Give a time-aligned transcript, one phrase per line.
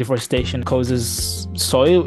[0.00, 1.98] deforestation causes soil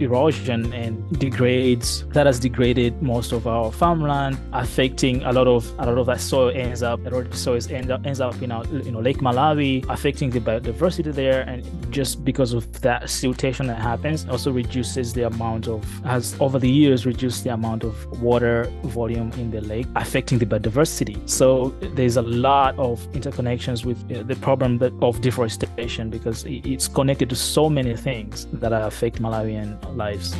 [0.00, 5.86] erosion and degrades that has degraded most of our farmland affecting a lot of a
[5.86, 8.90] lot of that soil ends up eroded soil ends up ends up in our you
[8.90, 14.26] know lake malawi affecting the biodiversity there and just because of that siltation that happens
[14.28, 19.30] also reduces the amount of has over the years reduced the amount of water volume
[19.32, 21.16] in the lake affecting the biodiversity.
[21.28, 26.88] So there's a lot of interconnections with uh, the problem that, of deforestation because it's
[26.88, 30.34] connected to so many things that affect Malawian lives.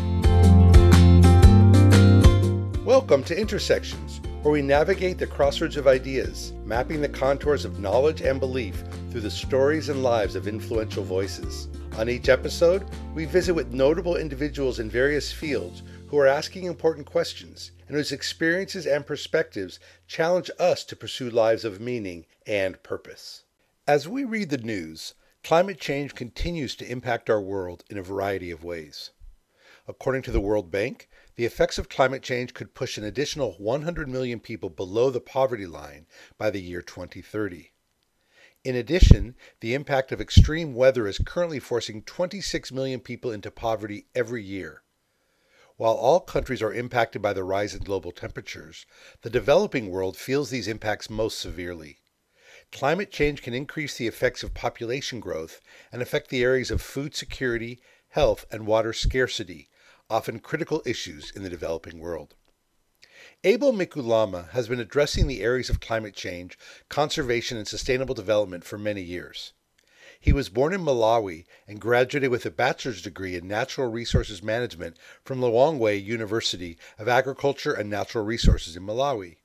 [2.85, 8.23] Welcome to Intersections, where we navigate the crossroads of ideas, mapping the contours of knowledge
[8.23, 11.69] and belief through the stories and lives of influential voices.
[11.99, 12.85] On each episode,
[13.15, 18.13] we visit with notable individuals in various fields who are asking important questions and whose
[18.13, 23.45] experiences and perspectives challenge us to pursue lives of meaning and purpose.
[23.89, 25.15] As we read the news,
[25.47, 29.13] climate change continues to impact our world in a variety of ways.
[29.87, 34.09] According to the World Bank, the effects of climate change could push an additional 100
[34.09, 37.71] million people below the poverty line by the year 2030.
[38.65, 44.09] In addition, the impact of extreme weather is currently forcing 26 million people into poverty
[44.17, 44.83] every year.
[45.77, 48.85] While all countries are impacted by the rise in global temperatures,
[49.23, 52.01] the developing world feels these impacts most severely.
[52.73, 55.61] Climate change can increase the effects of population growth
[55.93, 59.69] and affect the areas of food security, health, and water scarcity,
[60.11, 62.35] often critical issues in the developing world.
[63.45, 68.79] Abel Mikulama has been addressing the areas of climate change, conservation, and sustainable development for
[68.79, 69.53] many years.
[70.19, 74.97] He was born in Malawi and graduated with a bachelor's degree in natural resources management
[75.25, 79.37] from Lilongwe University of Agriculture and Natural Resources in Malawi.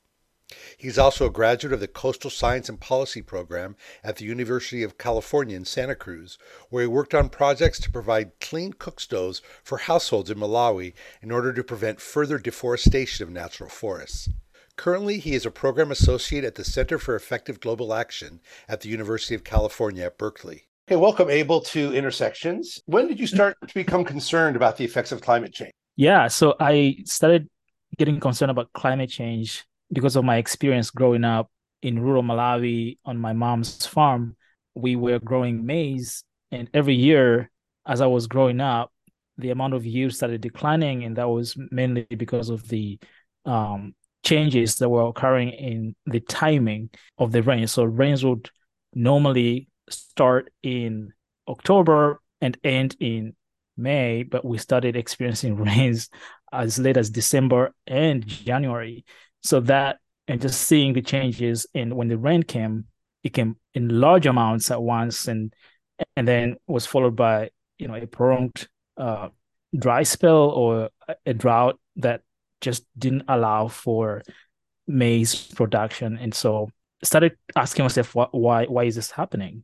[0.77, 4.97] He's also a graduate of the Coastal Science and Policy program at the University of
[4.97, 6.37] California in Santa Cruz,
[6.69, 11.31] where he worked on projects to provide clean cook stoves for households in Malawi in
[11.31, 14.29] order to prevent further deforestation of natural forests.
[14.75, 18.89] Currently, he is a program associate at the Center for Effective Global Action at the
[18.89, 20.63] University of California at Berkeley.
[20.87, 22.81] Hey, welcome, Abel, to Intersections.
[22.85, 25.71] When did you start to become concerned about the effects of climate change?
[25.95, 27.47] Yeah, so I started
[27.97, 31.49] getting concerned about climate change because of my experience growing up
[31.81, 34.35] in rural Malawi on my mom's farm,
[34.75, 36.23] we were growing maize.
[36.51, 37.49] And every year,
[37.85, 38.91] as I was growing up,
[39.37, 41.03] the amount of yield started declining.
[41.03, 42.99] And that was mainly because of the
[43.45, 47.67] um, changes that were occurring in the timing of the rain.
[47.67, 48.49] So rains would
[48.93, 51.13] normally start in
[51.47, 53.35] October and end in
[53.77, 56.09] May, but we started experiencing rains
[56.51, 59.05] as late as December and January.
[59.41, 59.97] So that
[60.27, 62.85] and just seeing the changes in when the rain came,
[63.23, 65.53] it came in large amounts at once, and
[66.15, 69.29] and then was followed by you know a prolonged uh,
[69.77, 70.89] dry spell or
[71.25, 72.21] a drought that
[72.61, 74.21] just didn't allow for
[74.87, 76.69] maize production, and so
[77.03, 79.63] started asking myself why why is this happening,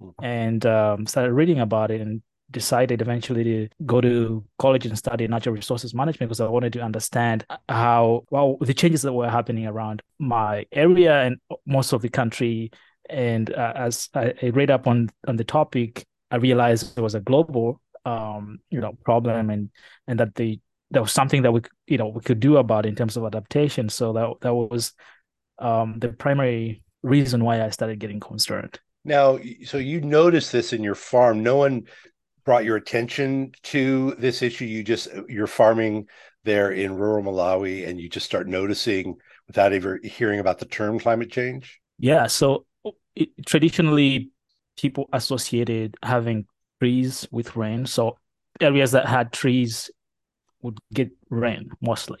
[0.00, 0.24] mm-hmm.
[0.24, 5.26] and um, started reading about it and decided eventually to go to college and study
[5.26, 9.66] natural resources management because I wanted to understand how well the changes that were happening
[9.66, 12.70] around my area and most of the country.
[13.08, 17.20] And uh, as I, read up on on the topic, I realized it was a
[17.20, 19.70] global um, you know problem and
[20.06, 22.94] and that the there was something that we you know we could do about in
[22.94, 23.88] terms of adaptation.
[23.88, 24.92] So that that was
[25.58, 28.78] um, the primary reason why I started getting concerned.
[29.04, 31.42] Now, so you noticed this in your farm.
[31.42, 31.84] No one
[32.46, 34.64] brought your attention to this issue?
[34.64, 36.06] You just you're farming
[36.44, 39.16] there in rural malawi and you just start noticing
[39.48, 41.80] without ever hearing about the term climate change?
[41.98, 42.64] Yeah so
[43.14, 44.30] it, traditionally
[44.78, 46.46] people associated having
[46.80, 48.16] trees with rain so
[48.60, 49.90] areas that had trees
[50.62, 52.20] would get rain mostly.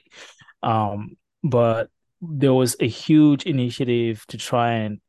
[0.62, 1.88] Um, but
[2.20, 5.00] there was a huge initiative to try and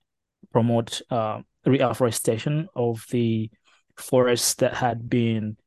[0.51, 3.49] promote uh, reforestation of the
[3.97, 5.57] forests that had been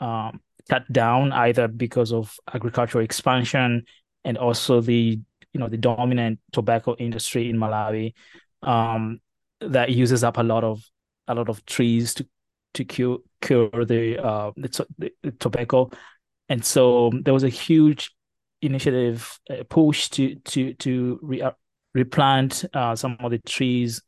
[0.00, 3.84] um, cut down either because of agricultural expansion
[4.24, 5.18] and also the
[5.52, 8.14] you know the dominant tobacco industry in Malawi
[8.62, 9.20] um,
[9.60, 10.82] that uses up a lot of
[11.28, 12.26] a lot of trees to
[12.74, 15.90] to cure cure the uh the, the tobacco.
[16.48, 18.12] And so there was a huge
[18.62, 21.52] initiative uh, push to to to re- uh,
[21.94, 24.02] replant uh, some of the trees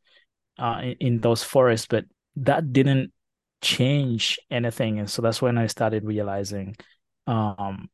[0.59, 2.05] uh, in, in those forests but
[2.37, 3.13] that didn't
[3.63, 6.77] change anything and so that's when i started realizing
[7.27, 7.89] um,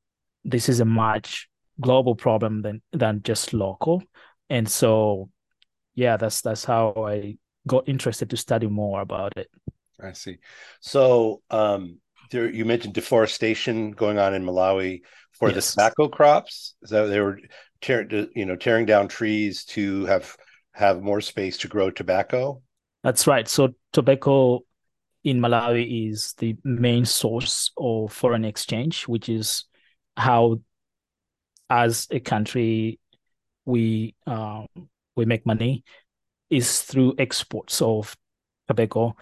[0.44, 1.48] this is a much
[1.80, 4.02] global problem than than just local
[4.48, 5.28] and so
[5.94, 7.36] yeah that's that's how i
[7.66, 9.48] got interested to study more about it
[10.02, 10.38] I see.
[10.80, 11.98] So um,
[12.30, 15.54] there, you mentioned deforestation going on in Malawi for yes.
[15.54, 16.74] the tobacco crops.
[16.84, 17.40] So they were
[17.80, 20.36] tearing, you know, tearing down trees to have
[20.72, 22.62] have more space to grow tobacco.
[23.02, 23.48] That's right.
[23.48, 24.60] So tobacco
[25.28, 29.64] in Malawi is the main source of foreign exchange, which is
[30.16, 30.60] how,
[31.68, 32.98] as a country,
[33.66, 34.66] we um,
[35.16, 35.84] we make money
[36.48, 38.16] is through exports of
[38.68, 39.14] tobacco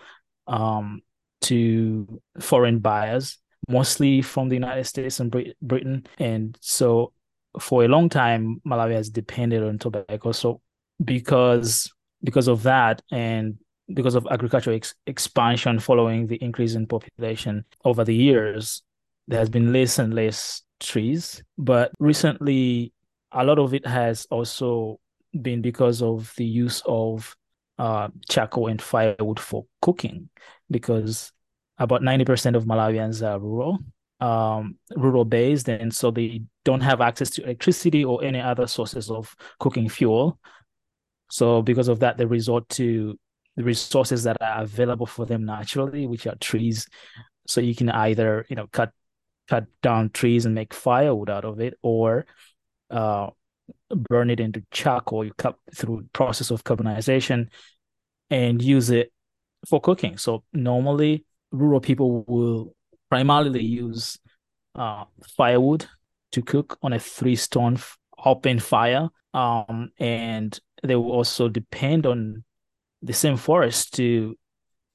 [0.47, 1.01] um,
[1.41, 3.39] to foreign buyers,
[3.69, 6.07] mostly from the United States and Britain.
[6.19, 7.13] And so
[7.59, 10.31] for a long time, Malawi has depended on tobacco.
[10.31, 10.61] So
[11.05, 11.91] because
[12.23, 13.59] because of that and
[13.95, 18.83] because of agricultural ex- expansion following the increase in population over the years,
[19.29, 21.43] there has been less and less trees.
[21.57, 22.93] But recently,
[23.33, 25.01] a lot of it has also
[25.41, 27.37] been because of the use of
[27.79, 30.29] uh, charcoal and firewood for cooking,
[30.71, 31.33] because
[31.79, 33.79] about 90% of Malawians are rural,
[34.21, 39.11] um, rural based, and so they don't have access to electricity or any other sources
[39.11, 40.39] of cooking fuel.
[41.29, 43.19] So, because of that, they resort to
[43.57, 46.87] the resources that are available for them naturally, which are trees.
[47.47, 48.93] So you can either, you know, cut
[49.49, 52.27] cut down trees and make firewood out of it, or
[52.91, 53.29] uh,
[54.11, 55.25] burn it into charcoal.
[55.25, 57.49] You cut through process of carbonization
[58.31, 59.13] and use it
[59.69, 60.17] for cooking.
[60.17, 62.75] So normally, rural people will
[63.09, 64.19] primarily use
[64.75, 65.05] uh,
[65.37, 65.87] firewood
[66.33, 67.79] to cook on a three stone
[68.25, 72.45] open fire, um, and they will also depend on
[73.07, 74.37] the same forest to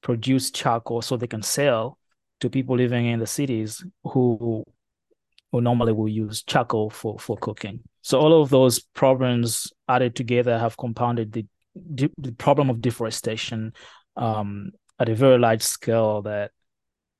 [0.02, 1.98] produce charcoal so they can sell
[2.40, 4.64] to people living in the cities who
[5.50, 7.80] who normally will use charcoal for for cooking.
[8.02, 11.46] So all of those problems added together have compounded the
[12.18, 13.72] the problem of deforestation
[14.16, 16.50] um, at a very large scale that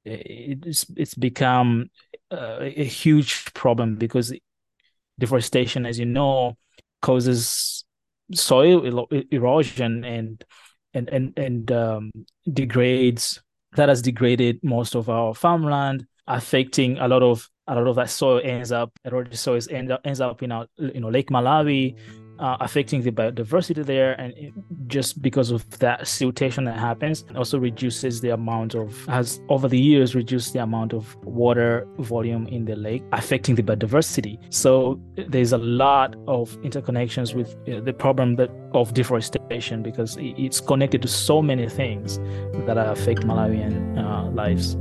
[0.05, 1.91] it's it's become
[2.31, 4.35] uh, a huge problem because
[5.19, 6.57] deforestation, as you know,
[7.01, 7.85] causes
[8.35, 10.45] soil erosion and
[10.95, 12.11] and and and um,
[12.53, 13.41] degrades
[13.77, 18.11] that has degraded most of our farmland, affecting a lot of a lot of that
[18.11, 21.97] soil ends up eroded soil ends up ends up in our you know Lake Malawi,
[22.43, 24.53] uh, affecting the biodiversity there, and it,
[24.89, 29.79] just because of that siltation that happens, also reduces the amount of has over the
[29.79, 34.39] years reduced the amount of water volume in the lake, affecting the biodiversity.
[34.53, 40.61] So there's a lot of interconnections with know, the problem that of deforestation because it's
[40.61, 42.19] connected to so many things
[42.67, 44.77] that affect Malawian uh, lives.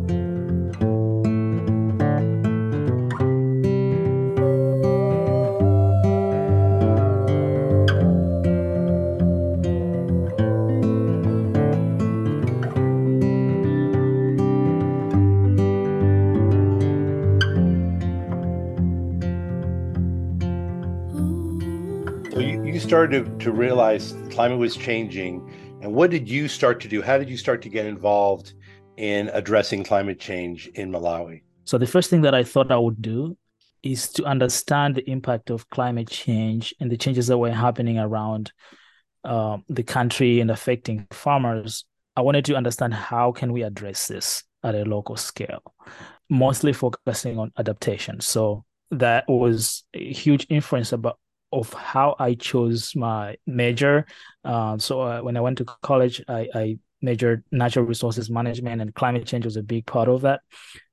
[23.41, 27.01] To, realize climate was changing, and what did you start to do?
[27.01, 28.53] How did you start to get involved
[28.97, 31.41] in addressing climate change in Malawi?
[31.65, 33.38] So, the first thing that I thought I would do
[33.83, 38.51] is to understand the impact of climate change and the changes that were happening around
[39.23, 41.86] uh, the country and affecting farmers.
[42.15, 45.63] I wanted to understand how can we address this at a local scale,
[46.29, 48.19] mostly focusing on adaptation.
[48.19, 51.17] So that was a huge influence about
[51.51, 54.05] of how I chose my major.
[54.43, 58.93] Uh, so uh, when I went to college, I, I majored natural resources management, and
[58.93, 60.41] climate change was a big part of that.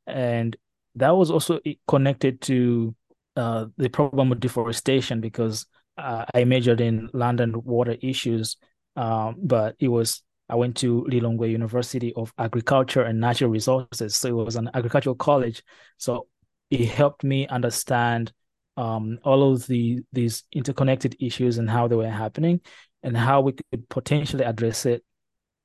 [0.07, 0.57] And
[0.97, 2.95] that was also connected to
[3.37, 8.57] uh, the problem of deforestation because uh, I majored in land and water issues,
[8.97, 14.29] um, but it was I went to Lilongwe University of Agriculture and Natural Resources, so
[14.29, 15.63] it was an agricultural college.
[15.99, 16.27] So
[16.71, 18.33] it helped me understand
[18.79, 22.61] um, all of the these interconnected issues and how they were happening
[23.03, 25.03] and how we could potentially address it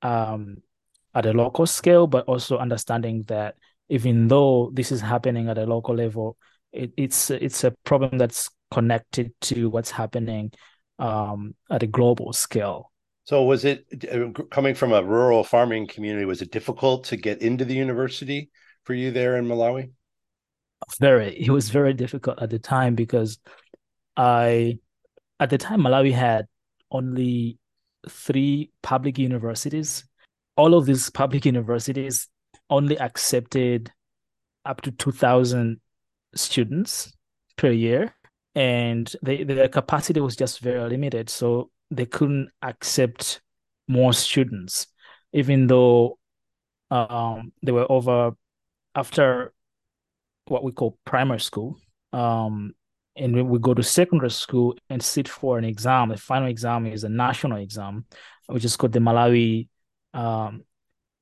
[0.02, 0.56] um,
[1.14, 3.54] at a local scale, but also understanding that
[3.88, 6.36] even though this is happening at a local level,
[6.72, 10.50] it, it's it's a problem that's connected to what's happening
[10.98, 12.90] um, at a global scale.
[13.26, 13.86] So, was it
[14.50, 16.24] coming from a rural farming community?
[16.24, 18.50] Was it difficult to get into the university
[18.82, 19.92] for you there in Malawi?
[21.00, 23.38] Very it was very difficult at the time because
[24.16, 24.78] I
[25.40, 26.46] at the time Malawi had
[26.90, 27.58] only
[28.08, 30.04] three public universities.
[30.56, 32.28] All of these public universities
[32.70, 33.90] only accepted
[34.64, 35.80] up to 2000
[36.34, 37.12] students
[37.56, 38.14] per year
[38.54, 43.40] and they, their capacity was just very limited so they couldn't accept
[43.88, 44.86] more students
[45.32, 46.18] even though
[46.90, 48.32] um, there were over
[48.94, 49.52] after
[50.46, 51.76] what we call primary school.
[52.12, 52.74] Um,
[53.16, 57.04] and we go to secondary school and sit for an exam, the final exam is
[57.04, 58.06] a national exam,
[58.46, 59.68] which is called the Malawi
[60.12, 60.64] um,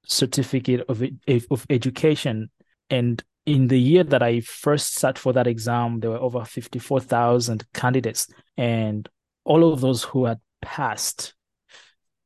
[0.06, 1.02] Certificate of,
[1.50, 2.50] of Education.
[2.88, 7.64] And in the year that I first sat for that exam, there were over 54,000
[7.74, 8.26] candidates.
[8.56, 9.06] And
[9.44, 11.34] all of those who had passed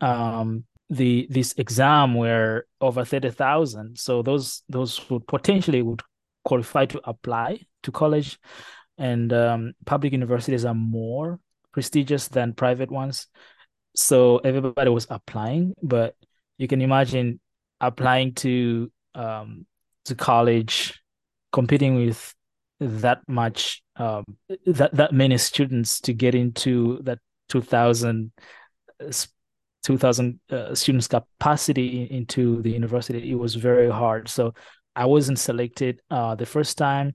[0.00, 3.98] um, the this exam were over 30,000.
[3.98, 6.02] So those those who potentially would
[6.46, 8.38] qualify to apply to college.
[8.96, 11.38] And um, public universities are more
[11.72, 13.26] prestigious than private ones.
[13.94, 16.14] So everybody was applying, but
[16.56, 17.40] you can imagine
[17.80, 19.66] applying to um,
[20.04, 21.02] to college,
[21.52, 22.34] competing with
[22.80, 24.24] that much um,
[24.66, 28.32] that that many students to get into that 2000
[29.84, 34.52] 2000 uh, students capacity into the university it was very hard so
[34.96, 37.14] i wasn't selected uh, the first time.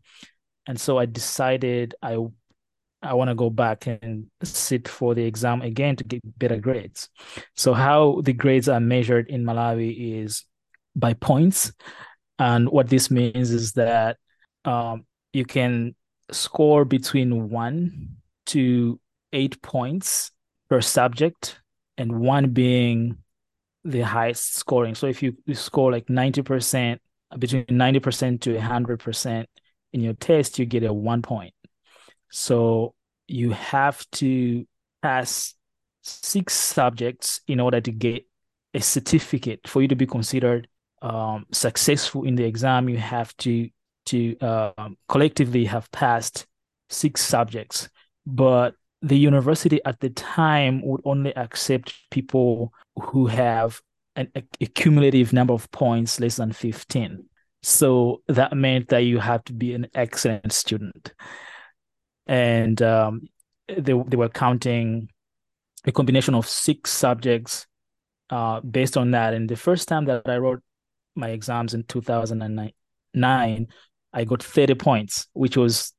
[0.67, 2.17] And so i decided i
[3.01, 7.09] i want to go back and sit for the exam again to get better grades.
[7.55, 10.45] So how the grades are measured in malawi is
[10.95, 11.73] by points.
[12.37, 14.17] And what this means is that
[14.65, 15.95] um, you can
[16.31, 18.99] score between one to
[19.33, 20.31] eight points
[20.69, 21.59] per subject,
[21.97, 23.17] and one being
[23.83, 24.95] the highest scoring.
[24.95, 26.97] So if you, you score like 90%,
[27.37, 29.45] between 90% to 100%
[29.93, 31.53] in your test, you get a one point.
[32.31, 32.93] So
[33.27, 34.65] you have to
[35.01, 35.53] pass
[36.01, 38.25] six subjects in order to get
[38.73, 40.67] a certificate for you to be considered
[41.01, 42.89] um, successful in the exam.
[42.89, 43.69] You have to
[44.07, 46.47] to uh, collectively have passed
[46.89, 47.89] six subjects,
[48.25, 53.81] but the university at the time would only accept people who have
[54.15, 57.25] an, a, cumulative number of points less than 15.
[57.63, 61.13] So that meant that you have to be an excellent student.
[62.27, 63.21] And um,
[63.67, 65.09] they, they were counting
[65.85, 67.67] a combination of six subjects
[68.29, 69.33] uh, based on that.
[69.33, 70.61] And the first time that I wrote
[71.15, 73.67] my exams in 2009,
[74.13, 75.93] I got 30 points, which was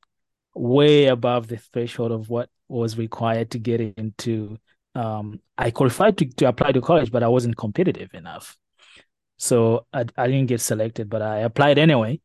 [0.55, 4.57] way above the threshold of what was required to get into.
[4.95, 8.57] Um, I qualified to, to apply to college, but I wasn't competitive enough.
[9.37, 12.21] So I, I didn't get selected, but I applied anyway,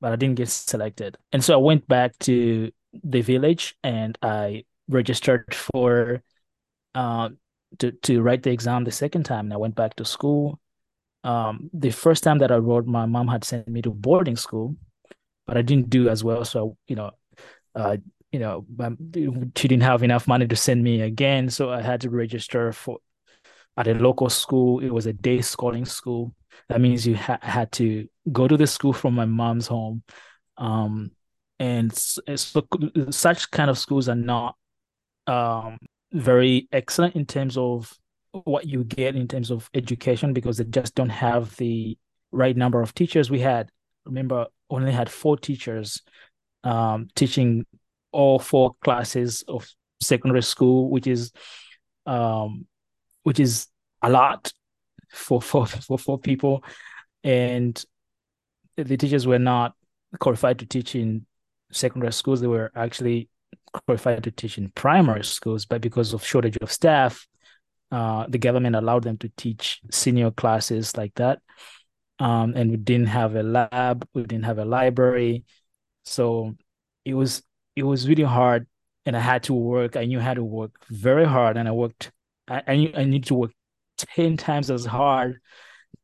[0.00, 1.16] but I didn't get selected.
[1.32, 2.70] And so I went back to
[3.02, 6.22] the village and I registered for
[6.94, 7.30] uh,
[7.78, 9.46] to, to write the exam the second time.
[9.46, 10.60] And I went back to school.
[11.24, 14.76] Um, the first time that I wrote, my mom had sent me to boarding school
[15.46, 16.44] but I didn't do as well.
[16.44, 17.10] So you know,
[17.74, 17.98] uh,
[18.34, 18.98] you know, um,
[19.54, 22.98] she didn't have enough money to send me again, so I had to register for
[23.76, 24.80] at a local school.
[24.80, 26.34] It was a day schooling school.
[26.68, 30.02] That means you ha- had to go to the school from my mom's home,
[30.58, 31.12] um,
[31.60, 32.20] and so,
[33.10, 34.56] such kind of schools are not
[35.28, 35.78] um,
[36.12, 37.96] very excellent in terms of
[38.32, 41.96] what you get in terms of education because they just don't have the
[42.32, 43.30] right number of teachers.
[43.30, 43.70] We had
[44.04, 46.02] remember only had four teachers
[46.64, 47.64] um, teaching
[48.14, 49.68] all four classes of
[50.00, 51.32] secondary school, which is
[52.06, 52.66] um,
[53.24, 53.66] which is
[54.02, 54.52] a lot
[55.10, 56.64] for for for four people,
[57.22, 57.84] and
[58.76, 59.74] the teachers were not
[60.20, 61.26] qualified to teach in
[61.72, 62.40] secondary schools.
[62.40, 63.28] They were actually
[63.72, 67.26] qualified to teach in primary schools, but because of shortage of staff,
[67.90, 71.40] uh, the government allowed them to teach senior classes like that.
[72.20, 75.44] Um, and we didn't have a lab, we didn't have a library,
[76.04, 76.54] so
[77.04, 77.42] it was
[77.76, 78.66] it was really hard,
[79.06, 79.96] and I had to work.
[79.96, 82.10] I knew how to work very hard, and I worked.
[82.48, 83.52] I I, knew, I need to work
[83.96, 85.40] ten times as hard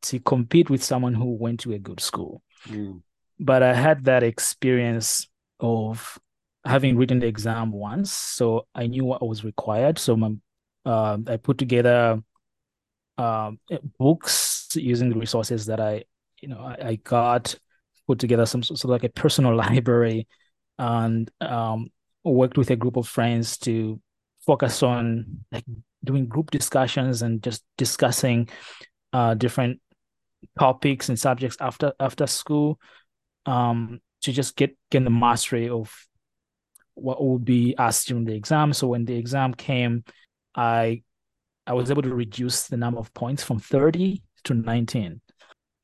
[0.03, 2.41] to compete with someone who went to a good school.
[2.67, 3.01] Mm.
[3.39, 5.27] But I had that experience
[5.59, 6.19] of
[6.65, 9.97] having written the exam once, so I knew what was required.
[9.97, 10.31] So my,
[10.85, 12.21] uh, I put together
[13.17, 13.59] um,
[13.99, 16.03] books using the resources that I,
[16.41, 17.55] you know, I, I got,
[18.07, 20.27] put together some sort of like a personal library,
[20.81, 21.89] and um,
[22.23, 24.01] worked with a group of friends to
[24.45, 25.63] focus on like
[26.03, 28.49] doing group discussions and just discussing
[29.13, 29.79] uh, different
[30.57, 32.79] topics and subjects after after school
[33.45, 35.93] um, to just get get the mastery of
[36.95, 38.73] what would be asked during the exam.
[38.73, 40.03] So when the exam came,
[40.55, 41.03] I
[41.67, 45.21] I was able to reduce the number of points from 30 to 19.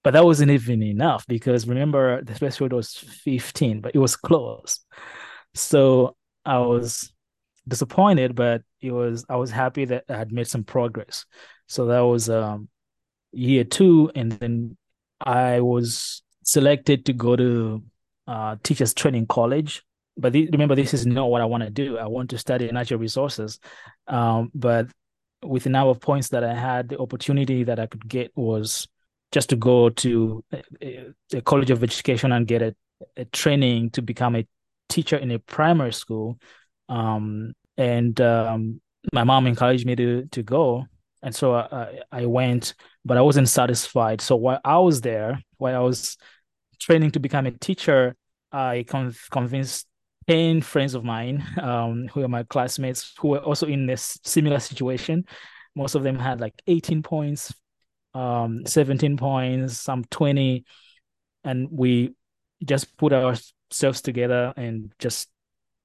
[0.08, 4.80] But that wasn't even enough because remember the threshold was 15, but it was close.
[5.54, 7.12] So I was
[7.68, 11.26] disappointed, but it was I was happy that I had made some progress.
[11.68, 12.70] So that was um
[13.34, 14.78] year two, and then
[15.20, 17.84] I was selected to go to
[18.28, 19.84] uh, teachers training college.
[20.16, 21.98] But th- remember, this is not what I want to do.
[21.98, 23.60] I want to study natural resources.
[24.08, 24.88] Um, but
[25.44, 28.88] with the number of points that I had, the opportunity that I could get was
[29.32, 30.44] just to go to
[30.82, 32.76] a, a college of education and get a,
[33.18, 34.48] a, training to become a
[34.90, 36.40] teacher in a primary school.
[36.90, 38.82] Um, and um,
[39.14, 40.86] my mom encouraged me to to go,
[41.22, 42.74] and so I, I went,
[43.06, 44.22] but I wasn't satisfied.
[44.22, 46.18] So while I was there, while I was
[46.80, 48.16] training to become a teacher,
[48.52, 49.88] I con- convinced
[50.28, 54.60] 10 friends of mine um, who are my classmates who were also in this similar
[54.60, 55.26] situation.
[55.76, 57.54] Most of them had like 18 points,
[58.18, 60.66] um, 17 points, some 20.
[61.44, 62.16] And we
[62.66, 65.30] just put ourselves together and just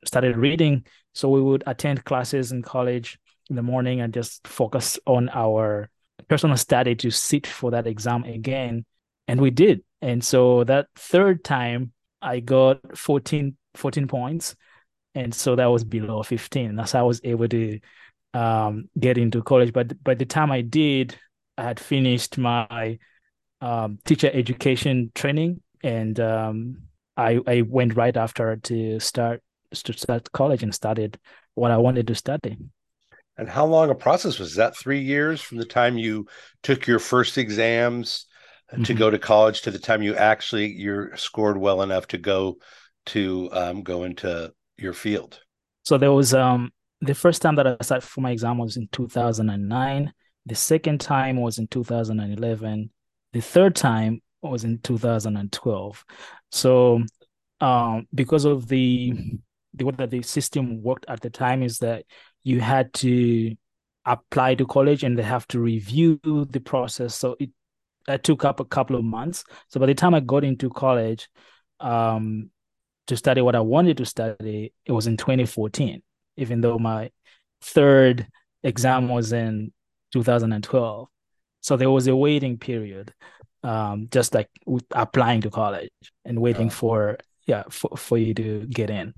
[0.05, 0.87] started reading.
[1.15, 3.19] So we would attend classes in college
[3.51, 5.91] in the morning and just focus on our
[6.29, 8.87] personal study to sit for that exam again.
[9.29, 9.83] And we did.
[10.01, 14.57] And so that third time, I got 14, 14 points.
[15.15, 16.77] And so that was below 15.
[16.77, 17.79] That's how I was able to
[18.33, 19.75] um, get into college.
[19.75, 21.19] But by the time I did,
[21.57, 22.99] I had finished my
[23.61, 26.83] um, teacher education training and um,
[27.17, 29.43] I, I went right after to start
[29.73, 31.19] to start college and started
[31.55, 32.59] what I wanted to study.
[33.39, 34.77] And how long a process was that?
[34.77, 36.27] Three years from the time you
[36.63, 38.27] took your first exams
[38.71, 38.83] mm-hmm.
[38.83, 42.59] to go to college to the time you actually you're scored well enough to go
[43.07, 45.41] to um, go into your field.
[45.85, 48.89] So there was um the first time that I sat for my exam was in
[48.93, 50.13] 2009.
[50.47, 52.91] The second time was in 2011.
[53.33, 56.05] The third time was in 2012.
[56.51, 57.03] So
[57.61, 59.15] um, because of the
[59.75, 62.05] the way that the system worked at the time is that
[62.45, 63.55] you had to
[64.05, 67.15] apply to college and they have to review the process.
[67.15, 67.51] So it,
[68.25, 69.45] took up a couple of months.
[69.69, 71.29] So by the time I got into college
[71.79, 72.51] um,
[73.07, 76.03] to study what I wanted to study, it was in 2014,
[76.37, 77.13] even though my
[77.63, 78.27] third
[78.65, 79.73] exam was in
[80.13, 81.09] 2012.
[81.61, 83.13] So there was a waiting period,
[83.63, 84.49] um, just like
[84.91, 85.91] applying to college
[86.25, 89.15] and waiting for yeah for, for you to get in.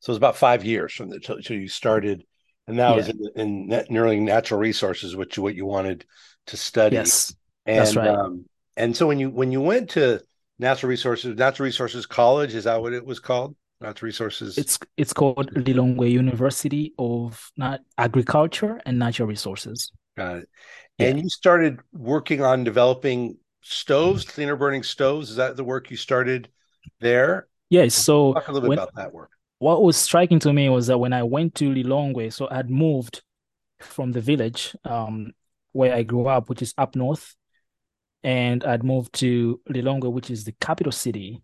[0.00, 2.24] So it was about five years from the till, you started
[2.66, 2.96] and that yeah.
[2.96, 6.04] was in, in net, nearly natural resources, which what you wanted
[6.46, 6.96] to study.
[6.96, 8.08] Yes, and, that's right.
[8.08, 10.20] Um, and so when you when you went to
[10.58, 13.56] natural resources, natural resources college, is that what it was called?
[13.80, 14.58] Natural resources.
[14.58, 17.50] It's it's called Lilongwe University of
[17.98, 19.92] Agriculture and Natural Resources.
[20.16, 20.48] Got it.
[20.98, 21.08] Yeah.
[21.08, 25.30] And you started working on developing stoves, cleaner burning stoves.
[25.30, 26.48] Is that the work you started
[27.00, 27.48] there?
[27.68, 27.94] Yes.
[27.94, 30.98] So talk a little bit about that work what was striking to me was that
[30.98, 33.22] when I went to Lilongwe, so I'd moved
[33.80, 35.32] from the village um,
[35.72, 37.34] where I grew up, which is up north,
[38.22, 41.42] and I'd moved to Lilongwe, which is the capital city,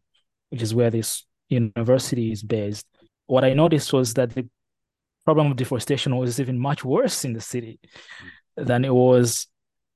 [0.50, 2.86] which is where this university is based.
[3.26, 4.48] What I noticed was that the
[5.24, 7.78] problem of deforestation was even much worse in the city
[8.56, 9.46] than it was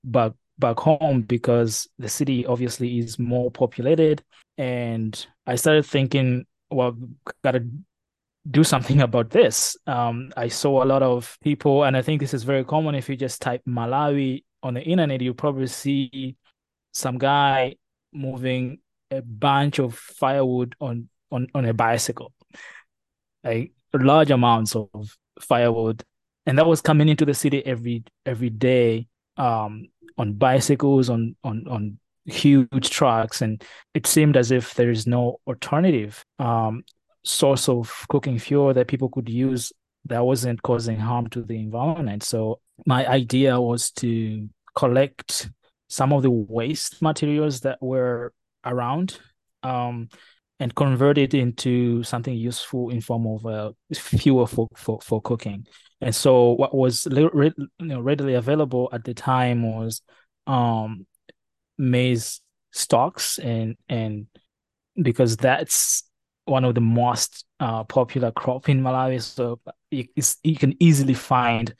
[0.04, 4.22] back back home because the city obviously is more populated
[4.56, 6.96] and i started thinking well
[7.44, 7.62] gotta
[8.50, 9.76] do something about this.
[9.86, 12.94] Um, I saw a lot of people, and I think this is very common.
[12.94, 16.36] If you just type Malawi on the internet, you probably see
[16.92, 17.76] some guy
[18.12, 18.78] moving
[19.10, 22.32] a bunch of firewood on on on a bicycle,
[23.44, 26.02] like large amounts of firewood,
[26.46, 29.86] and that was coming into the city every every day um,
[30.18, 33.62] on bicycles, on on on huge trucks, and
[33.94, 36.24] it seemed as if there is no alternative.
[36.38, 36.84] Um,
[37.24, 39.72] source of cooking fuel that people could use
[40.04, 42.22] that wasn't causing harm to the environment.
[42.22, 45.50] So my idea was to collect
[45.88, 48.32] some of the waste materials that were
[48.64, 49.18] around
[49.62, 50.08] um,
[50.60, 55.66] and convert it into something useful in form of uh, fuel for, for, for cooking.
[56.00, 60.02] And so what was you know, readily available at the time was
[60.46, 61.06] um,
[61.78, 62.40] maize
[62.72, 64.26] stalks and and
[65.02, 66.02] because that's
[66.44, 69.20] one of the most uh, popular crop in Malawi.
[69.20, 70.06] So you,
[70.42, 71.74] you can easily find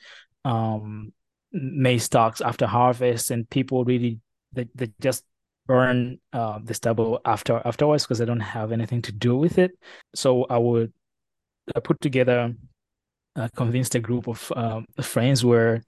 [0.45, 1.13] um,
[1.51, 4.19] maize stalks after harvest, and people really
[4.53, 5.23] they, they just
[5.67, 9.71] burn uh, the stubble after afterwards because they don't have anything to do with it.
[10.15, 10.93] So I would
[11.75, 12.53] I put together,
[13.37, 15.81] uh, convinced a group of uh, friends, were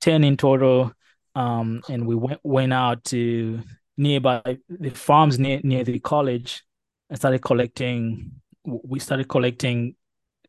[0.00, 0.92] ten in total,
[1.34, 3.60] um, and we went went out to
[3.96, 6.62] nearby the farms near near the college
[7.10, 8.32] I started collecting.
[8.64, 9.96] We started collecting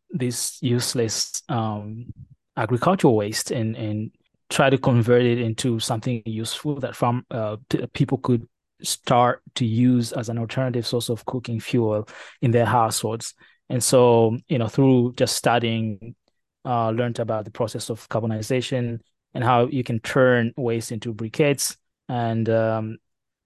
[0.09, 2.13] this useless um,
[2.57, 4.11] agricultural waste and and
[4.49, 7.55] try to convert it into something useful that farm uh,
[7.93, 8.45] people could
[8.83, 12.07] start to use as an alternative source of cooking fuel
[12.41, 13.33] in their households.
[13.69, 16.15] And so, you know, through just studying,
[16.65, 18.99] uh, learned about the process of carbonization
[19.33, 21.77] and how you can turn waste into briquettes.
[22.09, 22.97] And um,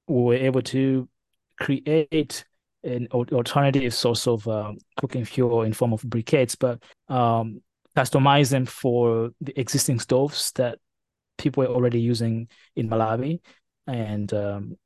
[0.08, 1.08] we were able to
[1.60, 2.46] create
[2.84, 7.62] an alternative source of uh, cooking fuel in form of briquettes, but um,
[7.96, 10.80] customize them for the existing stoves that
[11.38, 13.40] people are already using in Malawi.
[13.88, 14.78] And um,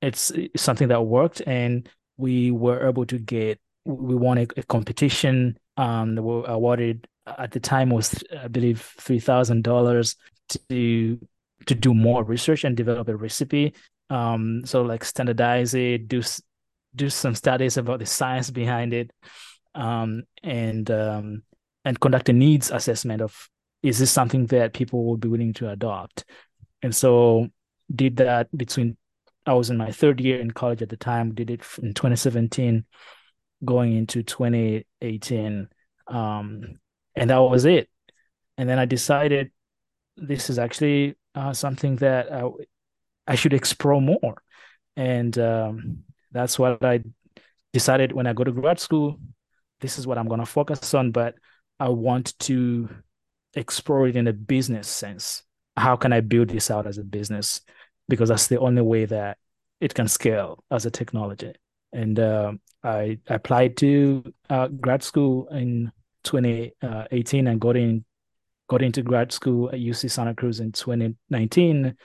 [0.00, 1.42] it's, it's, something that worked.
[1.46, 5.58] And we were able to get, we won a, a competition.
[5.76, 10.16] Um, that were awarded at the time was, I believe, $3,000
[10.68, 11.18] to
[11.66, 13.74] to do more research and develop a recipe.
[14.10, 16.20] Um so like standardize it do
[16.94, 19.10] do some studies about the science behind it
[19.74, 21.42] um and um
[21.86, 23.48] and conduct a needs assessment of
[23.82, 26.24] is this something that people would be willing to adopt?
[26.82, 27.48] And so
[27.94, 28.96] did that between
[29.46, 32.84] i was in my third year in college at the time did it in 2017
[33.64, 35.68] going into 2018
[36.08, 36.78] um
[37.16, 37.88] and that was it
[38.58, 39.50] and then i decided
[40.16, 42.48] this is actually uh, something that I,
[43.26, 44.42] I should explore more.
[44.96, 47.02] And um, that's what I
[47.72, 49.18] decided when I go to grad school.
[49.80, 51.34] This is what I'm going to focus on, but
[51.80, 52.88] I want to
[53.54, 55.42] explore it in a business sense.
[55.76, 57.60] How can I build this out as a business?
[58.08, 59.38] Because that's the only way that
[59.80, 61.52] it can scale as a technology.
[61.92, 65.90] And uh, I applied to uh, grad school in
[66.24, 68.04] 2018 and got in
[68.68, 71.96] got into grad school at UC Santa Cruz in 2019,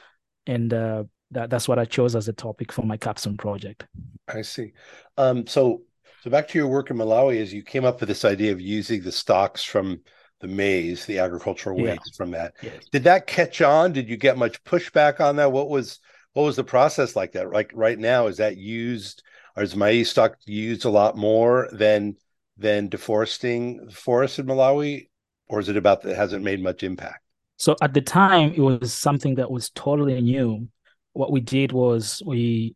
[0.47, 3.88] and uh, that, that's what I chose as a topic for my capstone project.
[4.27, 4.73] I see.
[5.17, 5.84] Um, so,
[6.21, 8.60] so back to your work in Malawi, as you came up with this idea of
[8.60, 10.01] using the stalks from
[10.41, 12.17] the maize, the agricultural waste yeah.
[12.17, 12.53] from that.
[12.62, 12.86] Yes.
[12.91, 13.93] Did that catch on?
[13.93, 15.51] Did you get much pushback on that?
[15.51, 15.99] What was
[16.34, 17.51] what was the process like that?
[17.51, 19.23] Like right now, is that used
[19.55, 22.15] or is maize stalk used a lot more than
[22.59, 25.09] than deforesting forests in Malawi?
[25.49, 27.23] or is it about that hasn't made much impact?
[27.57, 30.69] So at the time, it was something that was totally new.
[31.13, 32.75] What we did was we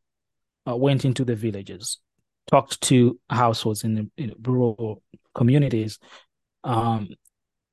[0.68, 2.00] uh, went into the villages,
[2.48, 5.02] talked to households in the in rural
[5.36, 6.00] communities.
[6.66, 7.10] Um,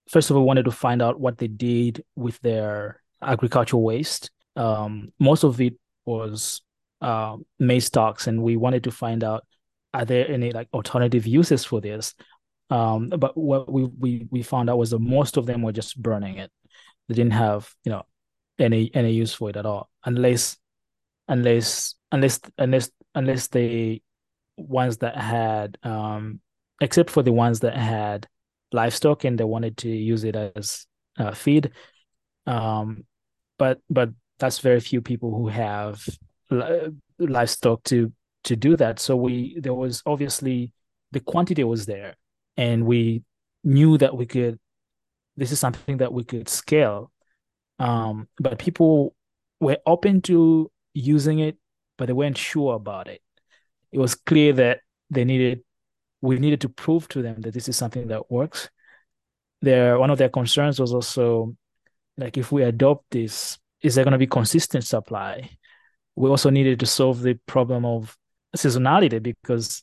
[0.09, 4.31] first of all, wanted to find out what they did with their agricultural waste.
[4.55, 6.61] Um, most of it was
[7.01, 9.45] uh, maize stalks, and we wanted to find out
[9.93, 12.15] are there any like alternative uses for this
[12.71, 16.01] um, but what we, we we found out was that most of them were just
[16.01, 16.51] burning it.
[17.09, 18.05] They didn't have you know
[18.59, 20.57] any any use for it at all, unless
[21.27, 24.01] unless unless unless unless the
[24.57, 26.41] ones that had um,
[26.81, 28.29] except for the ones that had
[28.73, 30.87] livestock and they wanted to use it as
[31.19, 31.73] uh, feed.
[32.47, 33.05] Um,
[33.59, 36.07] but but that's very few people who have
[36.51, 38.13] li- livestock to
[38.45, 38.99] to do that.
[38.99, 40.73] So we there was obviously
[41.13, 42.17] the quantity was there,
[42.57, 43.23] and we
[43.65, 44.59] knew that we could
[45.37, 47.11] this is something that we could scale.
[47.79, 49.15] Um, but people
[49.61, 51.57] were open to using it
[52.01, 53.21] but they weren't sure about it.
[53.93, 55.61] It was clear that they needed
[56.23, 58.71] we needed to prove to them that this is something that works.
[59.61, 61.55] Their one of their concerns was also
[62.17, 65.51] like if we adopt this is there going to be consistent supply?
[66.17, 68.17] We also needed to solve the problem of
[68.57, 69.83] seasonality because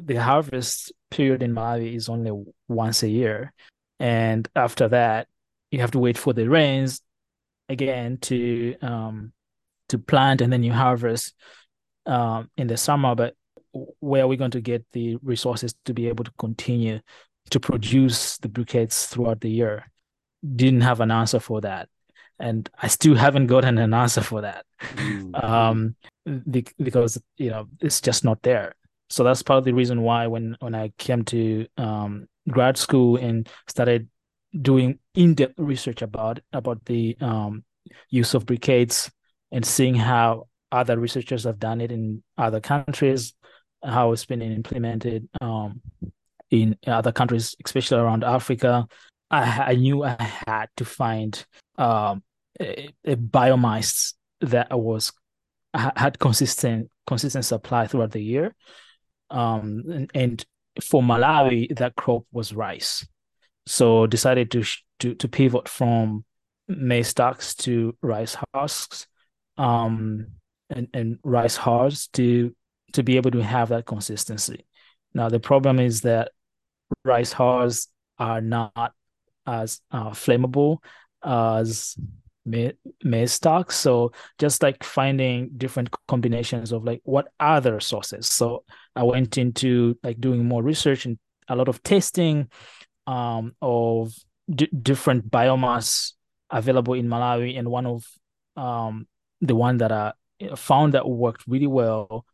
[0.00, 2.32] the harvest period in Malawi is only
[2.68, 3.52] once a year.
[3.98, 5.28] And after that,
[5.70, 7.00] you have to wait for the rains
[7.68, 9.32] again to um,
[9.88, 11.34] to plant and then you harvest
[12.06, 13.14] um, in the summer.
[13.14, 13.34] But
[14.00, 17.00] where are we going to get the resources to be able to continue
[17.50, 19.90] to produce the briquettes throughout the year?
[20.44, 21.88] Didn't have an answer for that.
[22.38, 24.64] And I still haven't gotten an answer for that.
[24.80, 25.34] Mm-hmm.
[25.36, 25.94] Um,
[26.50, 28.74] because you know it's just not there
[29.08, 33.16] so that's part of the reason why when when I came to um, grad school
[33.16, 34.08] and started
[34.60, 37.64] doing in-depth research about about the um,
[38.10, 39.10] use of briquettes
[39.52, 43.34] and seeing how other researchers have done it in other countries,
[43.84, 45.80] how it's been implemented um,
[46.50, 48.88] in other countries, especially around Africa.
[49.30, 51.44] I, I knew I had to find
[51.78, 52.22] um,
[52.60, 55.12] a, a biomass that was
[55.74, 58.54] had consistent consistent supply throughout the year
[59.30, 60.46] um, and, and,
[60.82, 63.06] for Malawi, that crop was rice.
[63.64, 64.62] So decided to
[64.98, 66.24] to to pivot from
[66.68, 69.06] maize stalks to rice husks,
[69.56, 70.26] um,
[70.68, 72.54] and and rice husks to
[72.92, 74.66] to be able to have that consistency.
[75.14, 76.32] Now the problem is that
[77.06, 78.92] rice husks are not
[79.46, 80.78] as uh, flammable
[81.24, 81.96] as
[82.46, 83.72] maize stalk.
[83.72, 88.26] So just like finding different combinations of like what other sources.
[88.26, 92.48] So I went into like doing more research and a lot of testing
[93.06, 94.14] um, of
[94.52, 96.12] d- different biomass
[96.50, 98.04] available in Malawi, and one of
[98.56, 99.06] um,
[99.40, 100.12] the one that I
[100.56, 102.24] found that worked really well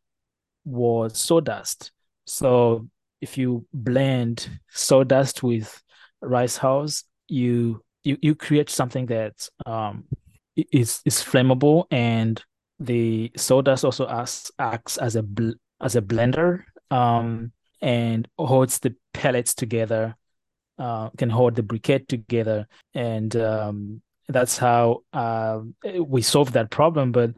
[0.64, 1.92] was sawdust.
[2.26, 2.88] So
[3.20, 5.82] if you blend sawdust with
[6.22, 10.04] rice husk, you you you create something that um
[10.56, 12.42] is is flammable and
[12.78, 18.94] the sawdust also acts acts as a bl- as a blender um and holds the
[19.14, 20.16] pellets together
[20.78, 25.60] uh, can hold the briquette together and um that's how uh,
[26.00, 27.12] we solved that problem.
[27.12, 27.32] But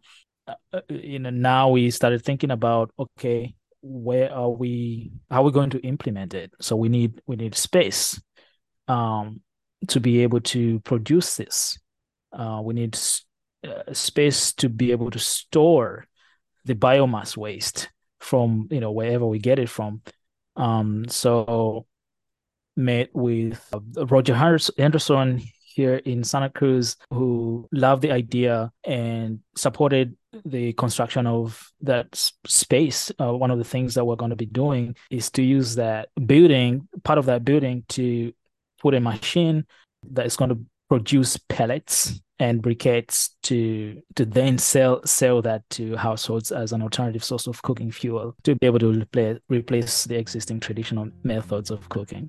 [0.47, 5.53] uh, you know now we started thinking about okay where are we how are we
[5.53, 6.53] going to implement it?
[6.61, 8.21] So we need we need space
[8.89, 9.41] um
[9.89, 11.79] to be able to produce this
[12.33, 12.99] uh, we need
[13.67, 16.07] uh, space to be able to store
[16.65, 20.01] the biomass waste from you know wherever we get it from
[20.57, 21.87] um so
[22.77, 25.43] met with uh, roger henderson
[25.75, 32.15] here in Santa Cruz who loved the idea and supported the construction of that
[32.47, 33.11] space.
[33.21, 36.09] Uh, one of the things that we're going to be doing is to use that
[36.27, 38.33] building, part of that building, to
[38.85, 39.65] put a machine
[40.13, 40.59] that is going to
[40.91, 47.25] produce pellets and briquettes to to then sell sell that to households as an alternative
[47.25, 51.89] source of cooking fuel to be able to replace replace the existing traditional methods of
[51.89, 52.29] cooking.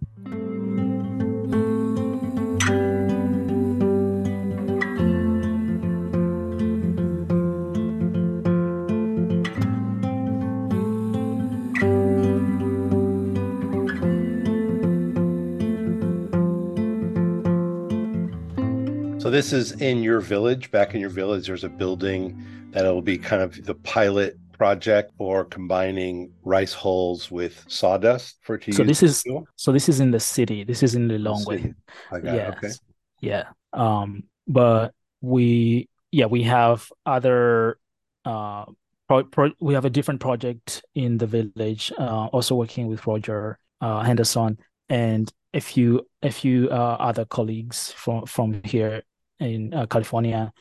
[19.35, 20.71] This is in your village.
[20.71, 25.43] Back in your village, there's a building that'll be kind of the pilot project for
[25.43, 29.21] combining rice hulls with sawdust for to so this is
[29.57, 30.63] so this is in the city.
[30.63, 31.75] This is in Lilongwe
[32.23, 32.71] yeah okay.
[33.19, 33.43] Yeah.
[33.73, 37.77] Um but we yeah we have other
[38.23, 38.63] uh
[39.09, 43.59] pro, pro, we have a different project in the village uh also working with roger
[43.81, 44.57] uh henderson.
[44.87, 49.01] And a few a few uh, other colleagues from from here
[49.39, 50.51] in uh, California,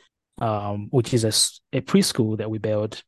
[0.41, 3.03] um, which is a, a preschool that we built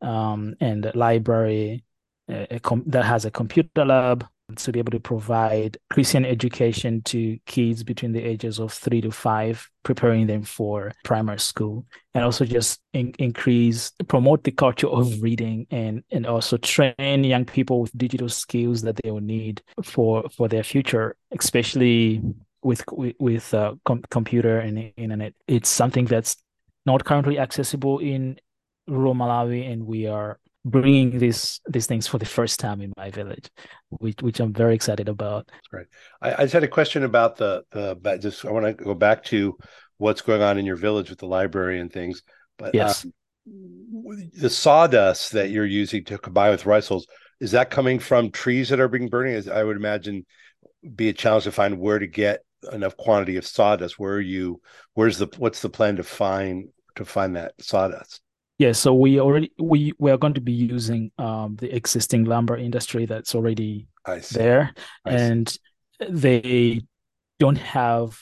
[0.00, 1.84] um, and a library
[2.28, 4.26] a, a com- that has a computer lab
[4.56, 9.10] to be able to provide Christian education to kids between the ages of three to
[9.10, 15.20] five, preparing them for primary school, and also just in- increase, promote the culture of
[15.22, 20.28] reading, and and also train young people with digital skills that they will need for
[20.34, 22.22] for their future, especially
[22.68, 22.84] with
[23.18, 25.32] with uh, com- computer and internet.
[25.46, 26.36] It's something that's
[26.84, 28.38] not currently accessible in
[28.86, 33.10] rural Malawi, and we are bringing these these things for the first time in my
[33.10, 33.48] village,
[33.88, 35.46] which which I'm very excited about.
[35.46, 35.86] That's great.
[36.20, 39.24] I, I just had a question about the the just I want to go back
[39.24, 39.56] to
[39.96, 42.22] what's going on in your village with the library and things.
[42.58, 47.06] But yes, um, the sawdust that you're using to combine with rice hulls
[47.40, 49.36] is that coming from trees that are being burning?
[49.36, 50.26] As I would imagine,
[50.94, 54.60] be a challenge to find where to get enough quantity of sawdust where are you
[54.94, 58.20] where's the what's the plan to find to find that sawdust?
[58.58, 62.56] Yeah so we already we we are going to be using um the existing lumber
[62.56, 63.86] industry that's already
[64.32, 65.58] there I and see.
[66.08, 66.82] they
[67.38, 68.18] don't have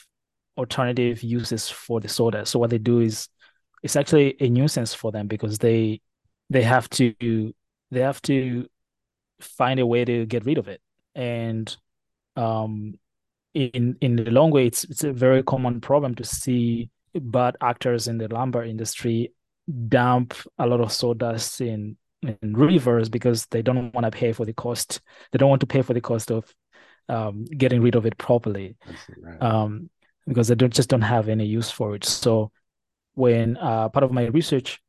[0.57, 2.51] alternative uses for the sawdust.
[2.51, 3.29] So what they do is
[3.83, 6.01] it's actually a nuisance for them because they
[6.49, 7.13] they have to
[7.91, 8.67] they have to
[9.39, 10.81] find a way to get rid of it.
[11.15, 11.75] And
[12.35, 12.95] um
[13.65, 18.27] in in Lilongwe, it's it's a very common problem to see bad actors in the
[18.27, 19.31] lumber industry
[19.89, 24.45] dump a lot of sawdust in in rivers because they don't want to pay for
[24.45, 25.01] the cost.
[25.31, 26.53] They don't want to pay for the cost of
[27.09, 28.75] um, getting rid of it properly,
[29.17, 29.41] right.
[29.41, 29.89] um,
[30.25, 32.05] because they don't just don't have any use for it.
[32.05, 32.51] So
[33.13, 34.79] when uh, part of my research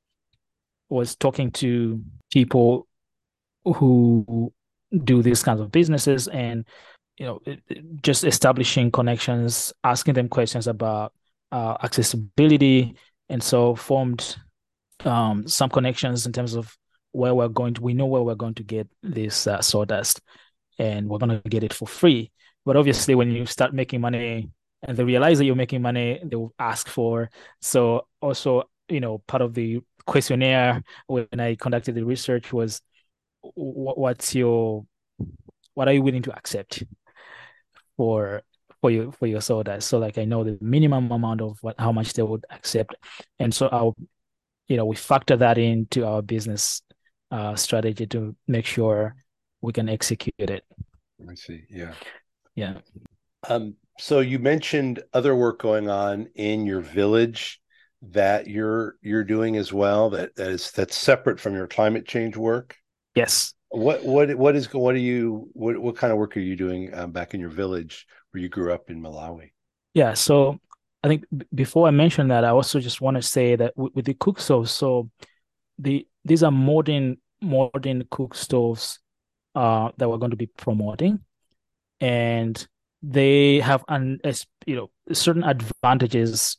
[0.89, 2.87] was talking to people
[3.65, 4.53] who
[5.05, 6.67] do these kinds of businesses and
[7.19, 7.41] you know
[8.03, 11.13] just establishing connections asking them questions about
[11.53, 12.97] uh, accessibility
[13.29, 14.37] and so formed
[15.05, 16.77] um, some connections in terms of
[17.13, 20.21] where we're going to we know where we're going to get this uh, sawdust
[20.79, 22.31] and we're going to get it for free.
[22.65, 24.51] But obviously when you start making money
[24.83, 27.31] and they realize that you're making money they will ask for.
[27.61, 32.81] So also you know part of the questionnaire when i conducted the research was
[33.55, 34.87] what's your
[35.75, 36.83] what are you willing to accept
[37.99, 38.43] for
[38.81, 39.83] for your for your soda.
[39.83, 42.95] So like I know the minimum amount of what how much they would accept,
[43.39, 43.95] and so I'll
[44.69, 46.81] you know we factor that into our business
[47.31, 49.15] uh, strategy to make sure
[49.61, 50.65] we can execute it.
[51.29, 51.65] I see.
[51.69, 51.93] Yeah.
[52.55, 52.79] Yeah.
[53.49, 57.61] Um, so you mentioned other work going on in your village
[58.03, 62.37] that you're you're doing as well that, that is that's separate from your climate change
[62.37, 62.77] work.
[63.15, 63.55] Yes.
[63.71, 66.93] What what what is what are you what what kind of work are you doing
[66.95, 69.51] um, back in your village where you grew up in Malawi?
[69.95, 70.15] Yeah.
[70.15, 70.59] So
[71.05, 73.95] I think b- before I mention that, I also just want to say that with,
[73.95, 75.11] with the cook stoves, so
[75.79, 79.01] the these are modern modern cook stoves
[79.55, 81.21] uh, that we're going to be promoting,
[82.01, 82.67] and
[83.03, 84.19] they have an
[84.67, 86.57] you know certain advantages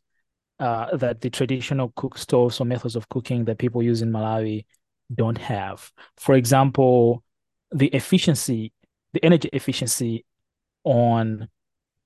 [0.59, 4.65] uh, that the traditional cook stoves or methods of cooking that people use in Malawi
[5.13, 5.91] don't have.
[6.17, 7.23] For example,
[7.71, 8.73] the efficiency,
[9.13, 10.25] the energy efficiency
[10.83, 11.49] on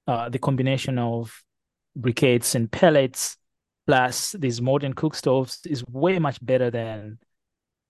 [0.08, 1.44] uh, the combination of
[1.98, 3.38] briquettes and pellets
[3.86, 7.20] plus these modern cook stoves is way much better than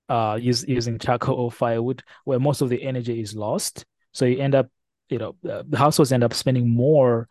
[0.10, 4.40] uh use, using charcoal or firewood where most of the energy is lost so you
[4.40, 4.68] end up
[5.10, 7.28] you know uh, the households end up spending more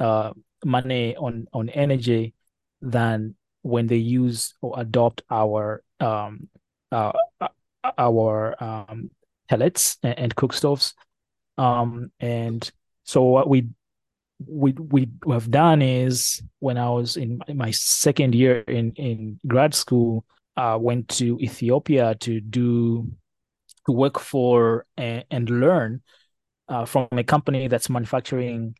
[0.00, 0.30] uh
[0.64, 2.34] money on on energy
[2.82, 6.48] than when they use or adopt our um
[6.92, 7.12] uh,
[7.98, 9.10] our um
[9.48, 10.94] pellets and, and cook stoves.
[11.58, 12.70] Um and
[13.04, 13.68] so what we
[14.46, 19.74] we we have done is when I was in my second year in in grad
[19.74, 20.24] school,
[20.56, 23.10] I uh, went to Ethiopia to do
[23.86, 26.02] to work for and, and learn
[26.68, 28.74] uh, from a company that's manufacturing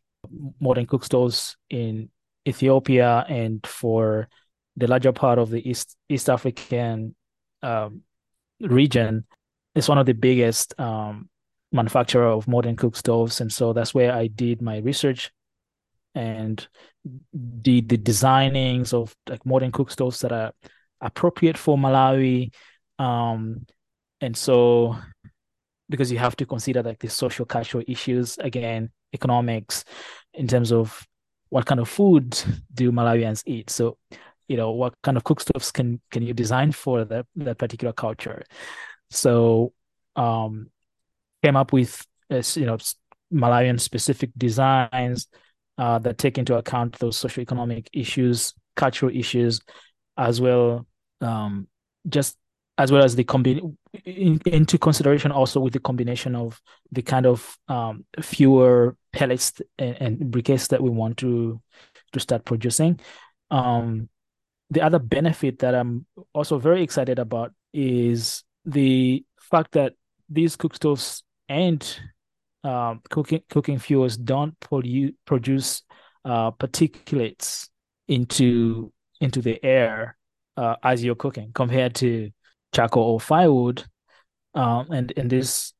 [0.59, 2.09] modern cook stoves in
[2.47, 4.27] Ethiopia and for
[4.75, 7.15] the larger part of the East East African
[7.63, 8.01] um,
[8.59, 9.25] region.
[9.75, 11.29] is one of the biggest um,
[11.71, 15.31] manufacturer of modern cook stoves, and so that's where I did my research
[16.15, 16.67] and
[17.31, 20.51] the the designings of like modern cook stoves that are
[20.99, 22.51] appropriate for Malawi.
[22.97, 23.65] Um,
[24.19, 24.97] and so
[25.89, 29.85] because you have to consider like the social cultural issues again, economics
[30.33, 31.05] in terms of
[31.49, 32.37] what kind of food
[32.73, 33.69] do Malawians eat.
[33.69, 33.97] So,
[34.47, 37.93] you know, what kind of cook stoves can can you design for that that particular
[37.93, 38.43] culture?
[39.09, 39.73] So
[40.15, 40.69] um
[41.43, 42.77] came up with as you know
[43.33, 45.27] Malawian specific designs
[45.77, 49.61] uh, that take into account those socioeconomic issues, cultural issues,
[50.17, 50.87] as well,
[51.21, 51.67] um,
[52.07, 52.37] just
[52.77, 57.25] as well as the combine in, into consideration also with the combination of the kind
[57.25, 61.61] of um, fuel pellets and, and briquettes that we want to
[62.13, 62.99] to start producing.
[63.51, 64.09] Um,
[64.69, 69.93] the other benefit that I'm also very excited about is the fact that
[70.29, 71.99] these cook stoves and
[72.63, 75.83] um, cooking cooking fuels don't produce produce
[76.25, 77.69] uh, particulates
[78.07, 80.17] into into the air
[80.57, 82.29] uh, as you're cooking compared to
[82.73, 83.85] charcoal or firewood.
[84.53, 85.73] Um, and and this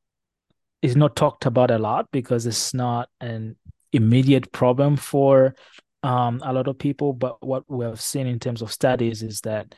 [0.80, 3.56] is not talked about a lot because it's not an
[3.92, 5.54] immediate problem for
[6.02, 7.12] um, a lot of people.
[7.12, 9.74] But what we have seen in terms of studies is that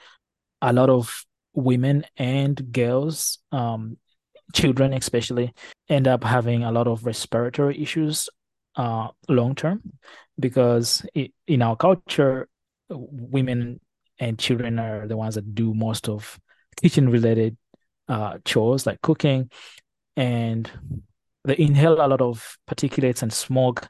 [0.63, 3.97] a lot of women and girls um,
[4.53, 5.53] children especially
[5.89, 8.29] end up having a lot of respiratory issues
[8.77, 9.83] uh, long term
[10.39, 12.49] because it, in our culture
[12.89, 13.81] women
[14.19, 16.39] and children are the ones that do most of
[16.81, 17.57] kitchen related
[18.09, 19.51] uh, chores like cooking
[20.17, 20.71] and
[21.45, 23.89] they inhale a lot of particulates and smoke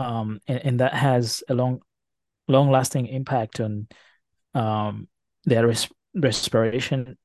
[0.00, 1.80] um, and, and that has a long
[2.48, 3.86] long lasting impact on
[4.54, 5.08] um,
[5.44, 7.16] their res- respiration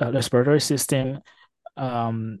[0.00, 1.20] uh, respiratory system
[1.76, 2.38] um,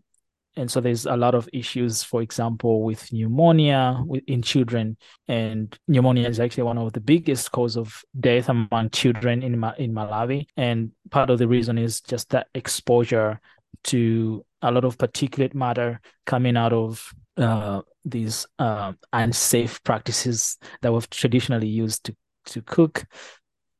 [0.56, 6.28] and so there's a lot of issues, for example, with pneumonia in children, and pneumonia
[6.28, 10.46] is actually one of the biggest cause of death among children in in Malawi.
[10.56, 13.40] And part of the reason is just that exposure
[13.84, 20.92] to a lot of particulate matter coming out of uh, these uh, unsafe practices that
[20.92, 22.16] we've traditionally used to
[22.46, 23.06] to cook,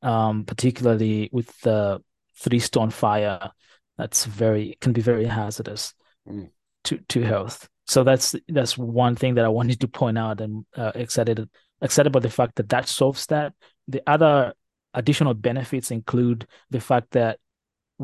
[0.02, 2.02] um, particularly with the
[2.36, 3.50] three stone fire
[3.96, 5.94] that's very can be very hazardous
[6.28, 6.50] mm.
[6.84, 7.68] to to health.
[7.86, 11.48] So that's that's one thing that I wanted to point out and uh, excited
[11.80, 13.52] excited about the fact that that solves that.
[13.88, 14.54] The other
[14.94, 17.38] additional benefits include the fact that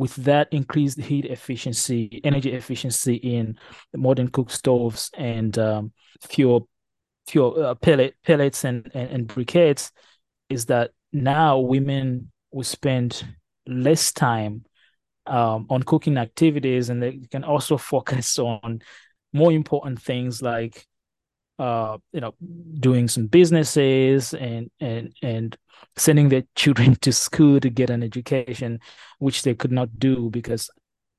[0.00, 3.58] with that increased heat efficiency, energy efficiency in
[3.94, 5.92] modern cook stoves and um,
[6.22, 6.68] fuel
[7.28, 9.90] fuel uh, pellet pellets and, and and briquettes,
[10.48, 13.24] is that now women will spend
[13.66, 14.64] less time
[15.26, 18.80] um, on cooking activities and they can also focus on
[19.34, 20.86] more important things like
[21.60, 22.34] uh, you know,
[22.80, 25.58] doing some businesses and and and
[25.96, 28.80] sending their children to school to get an education,
[29.18, 30.70] which they could not do because,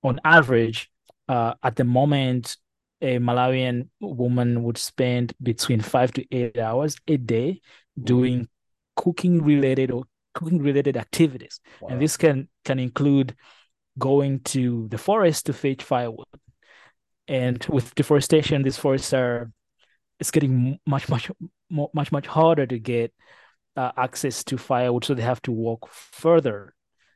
[0.04, 0.90] on average,
[1.28, 2.58] uh, at the moment,
[3.02, 7.62] a Malawian woman would spend between five to eight hours a day
[8.02, 8.48] doing
[8.96, 10.04] cooking related or
[10.34, 11.90] cooking related activities, wow.
[11.90, 13.36] and this can can include
[13.98, 16.28] going to the forest to fetch firewood.
[17.28, 19.52] And with deforestation, these forests are
[20.20, 21.32] it's getting much much
[21.70, 23.14] more, much much harder to get
[23.76, 26.74] uh, access to firewood, so they have to walk further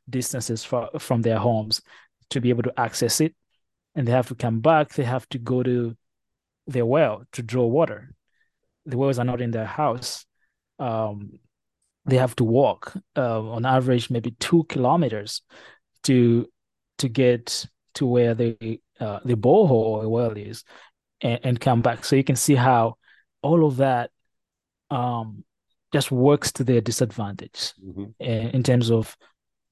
[0.10, 1.82] distances for, from their homes
[2.30, 3.36] to be able to access it,
[3.96, 4.94] and they have to come back.
[4.94, 5.96] They have to go to
[6.68, 8.14] their well to draw water.
[8.86, 10.26] The wells are not in their house.
[10.80, 11.40] Um,
[12.06, 15.42] they have to walk uh, on average maybe two kilometers
[16.04, 16.48] to
[17.00, 20.64] to get to where the uh, the borehole or well is
[21.22, 22.06] and, and come back.
[22.06, 22.98] So you can see how
[23.42, 24.12] all of that
[24.92, 25.44] um,
[25.96, 28.04] just works to their disadvantage mm-hmm.
[28.20, 29.16] in, in, terms of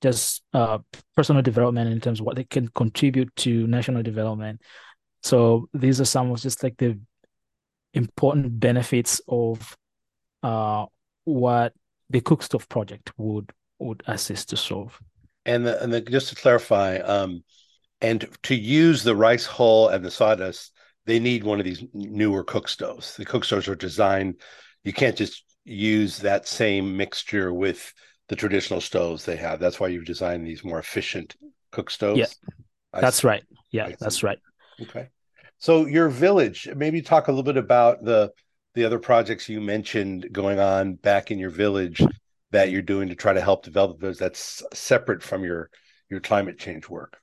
[0.02, 0.78] just uh,
[1.18, 4.62] personal development, in terms of what they can contribute to national development.
[5.22, 6.98] So these are some of just like the
[7.94, 9.76] important benefits of
[10.44, 10.86] uh,
[11.26, 11.74] what
[12.10, 14.98] the Cookstove project would would assist to solve.
[15.46, 17.44] And the, and the, just to clarify, um,
[18.00, 20.72] and to use the rice hull and the sawdust,
[21.06, 23.18] they need one of these newer cook stoves.
[23.18, 24.40] The cook stoves are designed.
[24.86, 27.94] You can't just use that same mixture with
[28.30, 29.60] the traditional stoves they have.
[29.60, 31.36] That's why you've designed these more efficient
[31.72, 32.20] cook stoves.
[32.20, 33.28] Yeah, that's see.
[33.28, 33.44] right.
[33.72, 34.40] Yeah, that's right.
[34.82, 35.10] Okay.
[35.58, 38.32] So your village, maybe talk a little bit about the
[38.74, 42.04] the other projects you mentioned going on back in your village
[42.52, 45.70] that you're doing to try to help develop those that's separate from your
[46.10, 47.18] your climate change work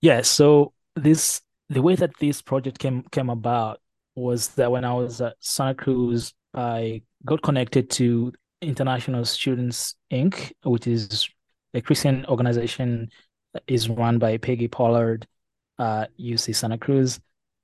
[0.00, 3.80] yeah so this the way that this project came came about
[4.14, 10.52] was that when i was at santa cruz i got connected to international students inc
[10.64, 11.28] which is
[11.74, 13.08] a christian organization
[13.54, 15.26] that is run by peggy pollard
[15.78, 17.20] at uc santa cruz.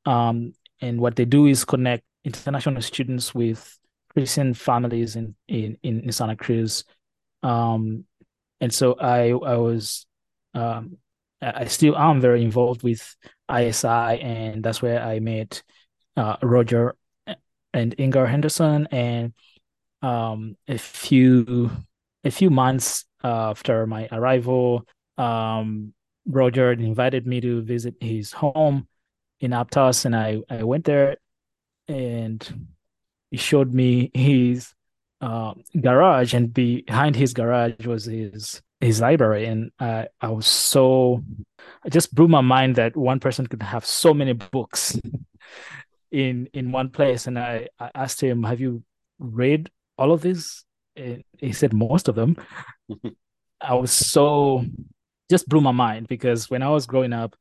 [0.07, 3.79] Um, and what they do is connect international students with
[4.17, 6.85] Christian families in in in, Santa Cruz,
[7.43, 8.05] um,
[8.61, 10.07] and so I I was
[10.55, 10.97] um,
[11.43, 13.15] I still am very involved with
[13.51, 13.87] ISI,
[14.23, 15.63] and that's where I met
[16.17, 16.95] uh, Roger
[17.75, 19.35] and Ingar Henderson, and
[20.07, 21.71] um, a few
[22.23, 24.87] a few months after my arrival,
[25.19, 25.93] um,
[26.27, 28.87] Roger invited me to visit his home
[29.41, 31.17] in Aptos, and I I went there
[31.89, 32.69] and
[33.31, 34.73] he showed me his
[35.21, 41.25] uh, garage, and behind his garage was his his library, and I I was so
[41.85, 45.01] I just blew my mind that one person could have so many books
[46.13, 48.85] in in one place, and I, I asked him, "Have you
[49.19, 52.37] read all of these?" He said most of them.
[53.61, 54.65] I was so
[55.31, 57.37] just blew my mind because when I was growing up,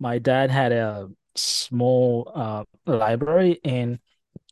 [0.00, 3.98] my dad had a small uh, library and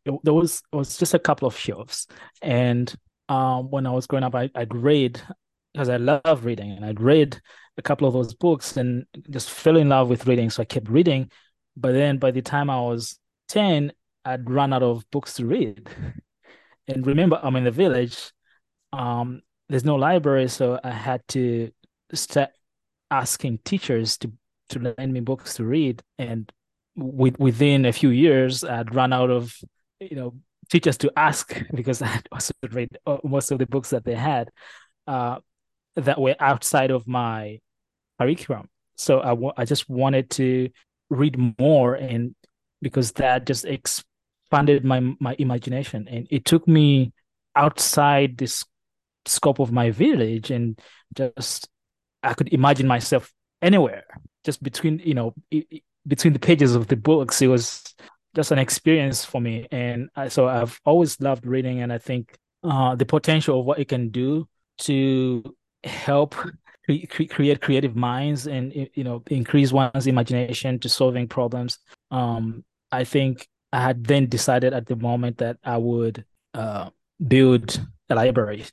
[0.04, 2.06] it, there was it was just a couple of shelves
[2.42, 2.94] and
[3.28, 5.20] um, when i was growing up I, i'd read
[5.72, 7.38] because i love reading and i'd read
[7.76, 10.88] a couple of those books and just fell in love with reading so i kept
[10.88, 11.30] reading
[11.76, 13.18] but then by the time i was
[13.48, 13.92] 10
[14.24, 15.86] i'd run out of books to read
[16.88, 18.32] and remember i'm in the village
[18.92, 21.70] um, there's no library so i had to
[22.12, 22.50] start
[23.10, 24.32] asking teachers to
[24.68, 26.52] to lend me books to read and
[26.96, 29.56] with, within a few years, I'd run out of
[30.00, 30.34] you know
[30.70, 34.14] teachers to ask because I had also read uh, most of the books that they
[34.14, 34.50] had
[35.06, 35.38] uh,
[35.96, 37.58] that were outside of my
[38.20, 38.68] curriculum.
[38.96, 40.68] So I, w- I just wanted to
[41.08, 42.34] read more, and
[42.82, 43.64] because that just
[44.50, 47.12] expanded my my imagination, and it took me
[47.54, 48.64] outside this
[49.26, 50.78] scope of my village, and
[51.14, 51.68] just
[52.22, 53.32] I could imagine myself
[53.62, 54.04] anywhere,
[54.44, 55.34] just between you know.
[56.06, 57.84] Between the pages of the books, it was
[58.34, 59.66] just an experience for me.
[59.70, 63.78] And I, so I've always loved reading, and I think uh, the potential of what
[63.78, 64.48] it can do
[64.78, 65.44] to
[65.84, 71.78] help cre- create creative minds and you know increase one's imagination to solving problems.
[72.10, 76.90] Um, I think I had then decided at the moment that I would uh,
[77.26, 78.64] build a library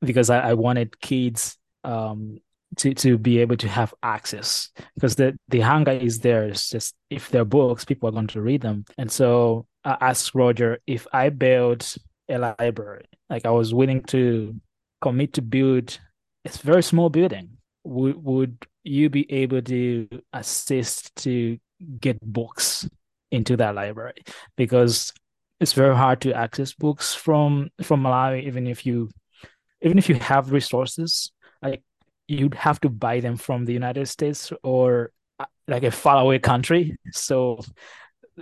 [0.00, 2.38] because I, I wanted kids um,
[2.76, 6.44] to to be able to have access because the the hunger is there.
[6.44, 8.84] It's just if they're books, people are going to read them.
[8.98, 11.86] And so I asked Roger if I build
[12.28, 14.54] a library, like I was willing to
[15.00, 15.98] commit to build
[16.44, 17.58] a very small building.
[17.84, 21.58] Would would you be able to assist to
[22.00, 22.88] get books
[23.32, 24.22] into that library?
[24.56, 25.12] Because
[25.58, 29.10] it's very hard to access books from from Malawi, even if you
[29.80, 31.32] even if you have resources.
[31.60, 31.82] Like
[32.28, 36.96] you'd have to buy them from the United States or uh, like a faraway country.
[37.12, 37.60] So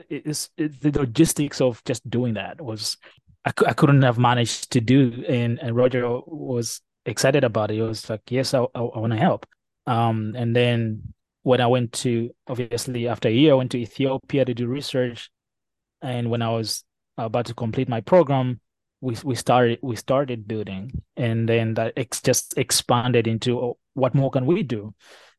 [0.08, 2.96] it's it, the logistics of just doing that was
[3.44, 7.82] I, I couldn't have managed to do and, and roger was excited about it he
[7.82, 9.46] was like yes i, I, I want to help
[9.86, 11.12] um, and then
[11.42, 15.30] when i went to obviously after a year i went to ethiopia to do research
[16.02, 16.84] and when i was
[17.18, 18.60] about to complete my program
[19.00, 24.14] we we started we started building and then that ex- just expanded into oh, what
[24.14, 24.94] more can we do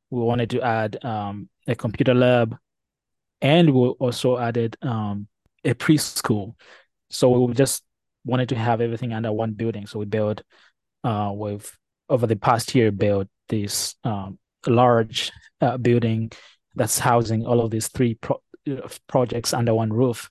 [0.10, 2.58] we wanted to add um, a computer lab
[3.42, 5.28] and we also added um,
[5.64, 6.56] a preschool.
[7.10, 7.84] So we just
[8.24, 9.88] wanted to have everything under one building.
[9.88, 10.44] So we built,
[11.04, 11.76] uh, with
[12.08, 14.38] over the past year, built this um,
[14.68, 15.32] large
[15.62, 16.32] uh, building
[16.76, 20.30] that's housing all of these three pro- uh, projects under one roof.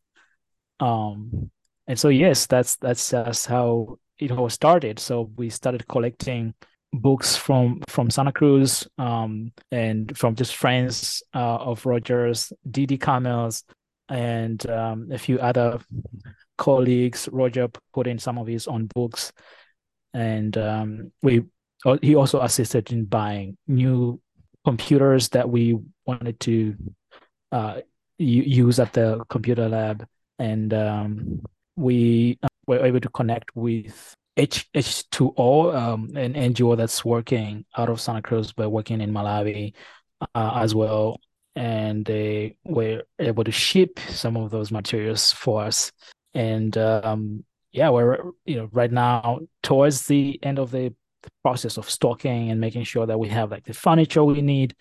[0.79, 1.51] Um,
[1.87, 4.99] and so yes, that's that's just how it all started.
[4.99, 6.55] So we started collecting
[6.93, 13.65] books from from Santa Cruz um, and from just friends uh, of Rogers, Didi Camels,
[14.09, 15.81] and um, a few other
[16.59, 17.29] colleagues.
[17.33, 19.33] Roger put in some of his own books,
[20.15, 21.43] and um, we
[22.03, 24.21] he also assisted in buying new
[24.65, 26.77] computers that we wanted to
[27.53, 27.81] uh,
[28.19, 30.07] use at the computer lab,
[30.39, 31.43] and um,
[31.77, 37.89] we uh, were able to connect with H H2O, um, an NGO that's working out
[37.89, 39.75] of Santa Cruz but working in Malawi
[40.35, 41.21] uh, as well,
[41.57, 45.91] and they were able to ship some of those materials for us.
[46.35, 50.95] And um, yeah, we're you know right now towards the end of the
[51.43, 54.75] process of stocking and making sure that we have like the furniture we need,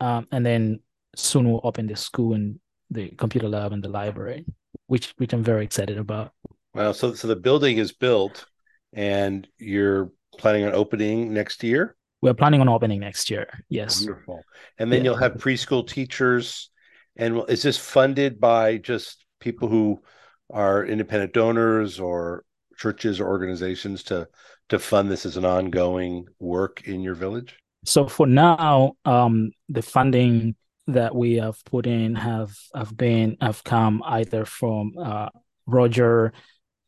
[0.00, 0.80] um, and then
[1.16, 2.60] soon we'll open the school and
[2.90, 4.44] the computer lab and the library,
[4.86, 6.32] which which I'm very excited about.
[6.74, 6.92] Wow!
[6.92, 8.46] So so the building is built
[8.92, 11.96] and you're planning on opening next year?
[12.22, 13.48] We're planning on opening next year.
[13.68, 14.00] Yes.
[14.00, 14.42] Wonderful.
[14.78, 15.10] And then yeah.
[15.10, 16.70] you'll have preschool teachers.
[17.16, 20.02] And is this funded by just people who
[20.50, 22.44] are independent donors or
[22.76, 24.28] churches or organizations to
[24.70, 27.56] to fund this as an ongoing work in your village?
[27.84, 30.54] So for now, um, the funding
[30.86, 35.28] that we have put in have have been have come either from uh,
[35.66, 36.32] Roger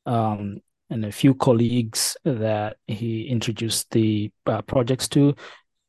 [0.07, 0.59] um,
[0.91, 5.35] and a few colleagues that he introduced the uh, projects to.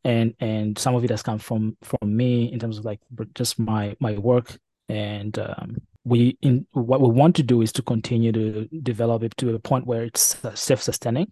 [0.03, 2.99] And and some of it has come from from me in terms of like
[3.35, 4.57] just my my work.
[4.89, 9.35] And um, we in what we want to do is to continue to develop it
[9.37, 11.31] to a point where it's self-sustaining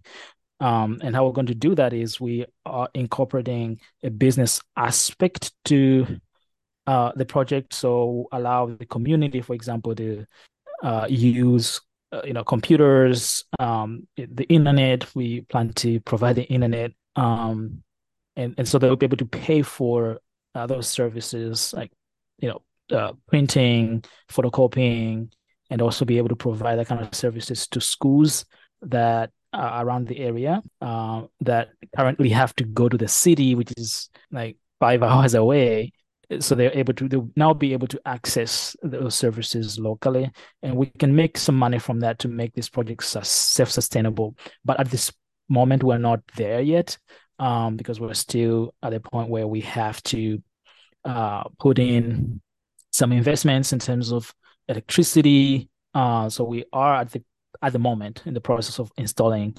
[0.62, 5.52] um, and how we're going to do that is we are incorporating a business aspect
[5.66, 6.20] to
[6.86, 7.74] uh, the project.
[7.74, 10.26] So allow the community for example to
[10.84, 11.82] uh, use
[12.12, 15.14] uh, you know computers um, the internet.
[15.16, 17.84] We plan to provide the internet um,
[18.36, 20.20] and, and so they'll be able to pay for
[20.54, 21.92] those services like
[22.40, 22.62] you know
[22.96, 25.32] uh, printing photocopying
[25.70, 28.46] and also be able to provide that kind of services to schools
[28.82, 33.74] that are around the area uh, that currently have to go to the city which
[33.78, 35.92] is like five hours away.
[36.40, 40.32] So they're able to they'll now be able to access those services locally
[40.64, 44.36] and we can make some money from that to make these projects self-sustainable.
[44.64, 45.12] But at this
[45.50, 46.98] moment we're not there yet
[47.38, 50.42] um, because we're still at a point where we have to
[51.04, 52.40] uh, put in
[52.92, 54.34] some investments in terms of
[54.68, 55.70] electricity.
[55.94, 57.24] Uh, so we are at the
[57.62, 59.56] at the moment in the process of installing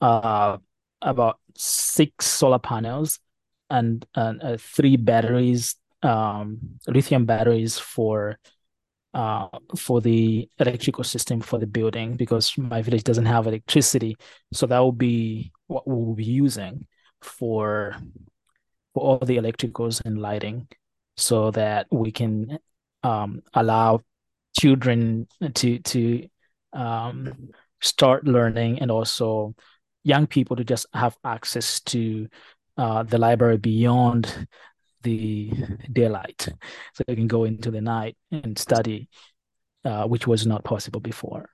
[0.00, 0.58] uh,
[1.02, 3.20] about six solar panels
[3.70, 8.38] and, and uh, three batteries um, lithium batteries for
[9.14, 14.16] uh, for the electrical system for the building because my village doesn't have electricity.
[14.52, 16.86] So that will be what we'll be using
[17.22, 17.96] for
[18.94, 20.68] for all the electricals and lighting,
[21.16, 22.58] so that we can
[23.02, 24.02] um, allow
[24.58, 26.28] children to to
[26.72, 27.50] um,
[27.80, 29.54] start learning and also
[30.04, 32.28] young people to just have access to
[32.76, 34.46] uh, the library beyond
[35.02, 35.52] the
[35.92, 36.48] daylight.
[36.94, 39.08] So they can go into the night and study
[39.84, 41.48] uh, which was not possible before.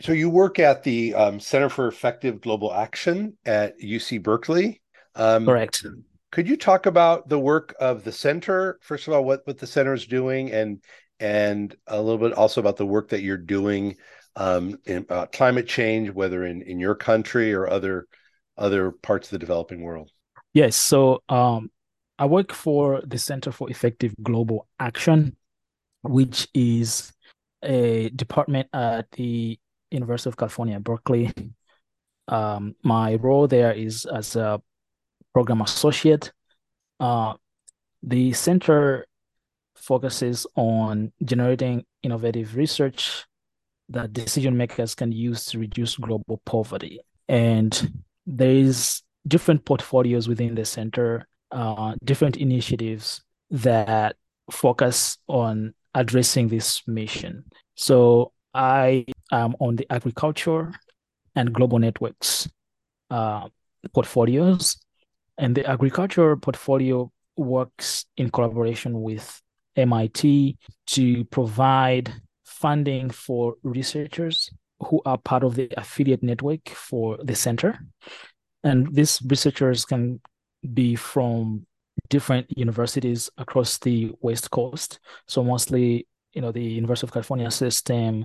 [0.00, 4.80] So you work at the um, center for effective global action at uc berkeley.
[5.16, 5.84] Um, correct.
[6.30, 8.78] could you talk about the work of the center?
[8.82, 10.80] First of all what, what the center is doing and
[11.18, 13.96] and a little bit also about the work that you're doing
[14.36, 18.06] um, in uh, climate change whether in in your country or other
[18.56, 20.10] other parts of the developing world
[20.52, 21.70] yes so um,
[22.18, 25.36] I work for the Center for Effective Global Action,
[26.02, 27.12] which is
[27.62, 29.58] a department at the
[29.92, 31.32] University of California, Berkeley.
[32.30, 34.60] Um, my role there is as a
[35.32, 36.30] program associate.
[37.00, 37.32] Uh,
[38.02, 39.06] the center
[39.74, 43.24] focuses on generating innovative research
[43.88, 47.00] that decision makers can use to reduce global poverty.
[47.28, 54.16] And there is different portfolios within the center, uh, different initiatives that
[54.50, 57.44] focus on addressing this mission.
[57.74, 60.72] So I am on the agriculture
[61.34, 62.48] and global networks
[63.10, 63.48] uh,
[63.94, 64.76] portfolios,
[65.38, 69.40] and the agriculture portfolio works in collaboration with
[69.76, 70.58] MIT
[70.88, 72.12] to provide
[72.48, 77.78] funding for researchers who are part of the affiliate network for the center.
[78.64, 80.20] And these researchers can
[80.72, 81.66] be from
[82.08, 84.98] different universities across the West Coast.
[85.26, 88.24] So mostly, you know, the University of California system,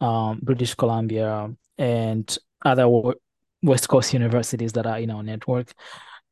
[0.00, 2.88] um, British Columbia, and other
[3.62, 5.72] West Coast universities that are in our network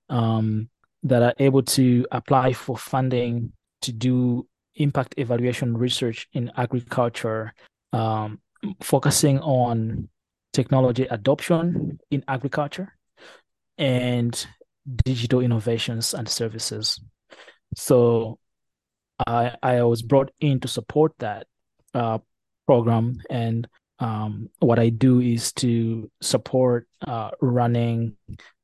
[0.09, 0.69] um,
[1.03, 3.53] that are able to apply for funding
[3.83, 4.47] to do
[4.77, 7.53] impact evaluation research in agriculture,
[7.93, 8.41] um,
[8.83, 10.09] focusing on
[10.53, 12.93] technology adoption in agriculture
[13.79, 14.47] and
[15.05, 17.01] digital innovations and services.
[17.77, 18.39] So
[19.27, 21.47] I I was brought in to support that
[21.95, 22.19] uh,
[22.67, 23.69] program, and
[23.99, 28.17] um, what I do is to support uh, running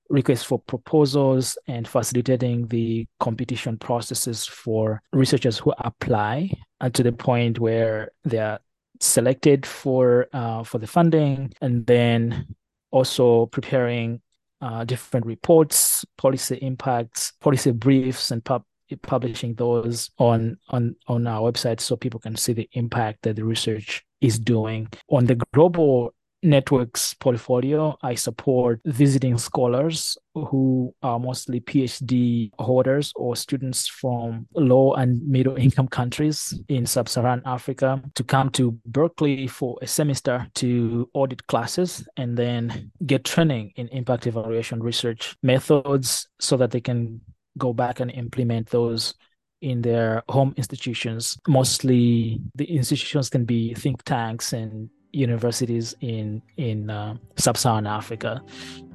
[0.08, 6.50] requests for proposals and facilitating the competition processes for researchers who apply
[6.80, 8.60] uh, to the point where they are
[9.00, 12.46] selected for uh, for the funding and then
[12.90, 14.20] also preparing
[14.62, 18.64] uh, different reports policy impacts policy briefs and pub-
[19.02, 23.44] publishing those on on on our website so people can see the impact that the
[23.44, 24.88] research is doing.
[25.10, 33.36] On the global networks portfolio, I support visiting scholars who are mostly PhD holders or
[33.36, 39.46] students from low and middle income countries in sub Saharan Africa to come to Berkeley
[39.46, 46.28] for a semester to audit classes and then get training in impact evaluation research methods
[46.40, 47.20] so that they can
[47.58, 49.14] go back and implement those
[49.62, 51.38] in their home institutions.
[51.48, 58.42] Mostly the institutions can be think tanks and universities in in uh, sub-Saharan Africa.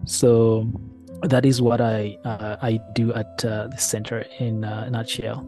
[0.05, 0.70] So
[1.24, 5.45] that is what I uh, I do at uh, the center in uh, nutshell.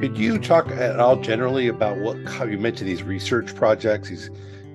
[0.00, 2.16] Could you talk at all generally about what
[2.48, 4.30] you mentioned these research projects, these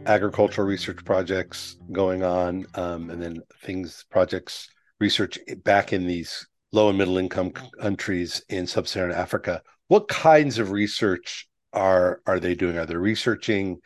[0.06, 6.90] agricultural research projects going on, um, and then things, projects, research back in these low
[6.90, 9.62] and middle income countries in sub-Saharan Africa.
[9.88, 12.78] What kinds of research are are they doing?
[12.78, 13.80] Are they researching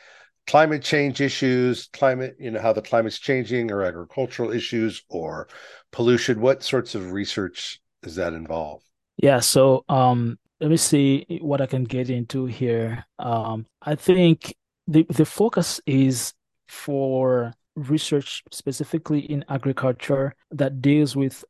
[0.48, 5.48] climate change issues, climate, you know, how the climate's changing, or agricultural issues, or
[5.92, 6.42] pollution?
[6.42, 8.82] What sorts of research does that involve?
[9.18, 13.06] Yeah, so um, let me see what I can get into here.
[13.18, 14.54] Um, I think
[14.88, 16.34] the, the focus is
[16.68, 21.44] for research specifically in agriculture that deals with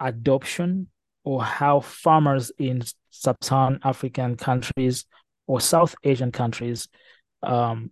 [0.00, 0.88] adoption
[1.24, 5.04] or how farmers in sub-Saharan African countries
[5.46, 6.88] or South Asian countries
[7.42, 7.90] um,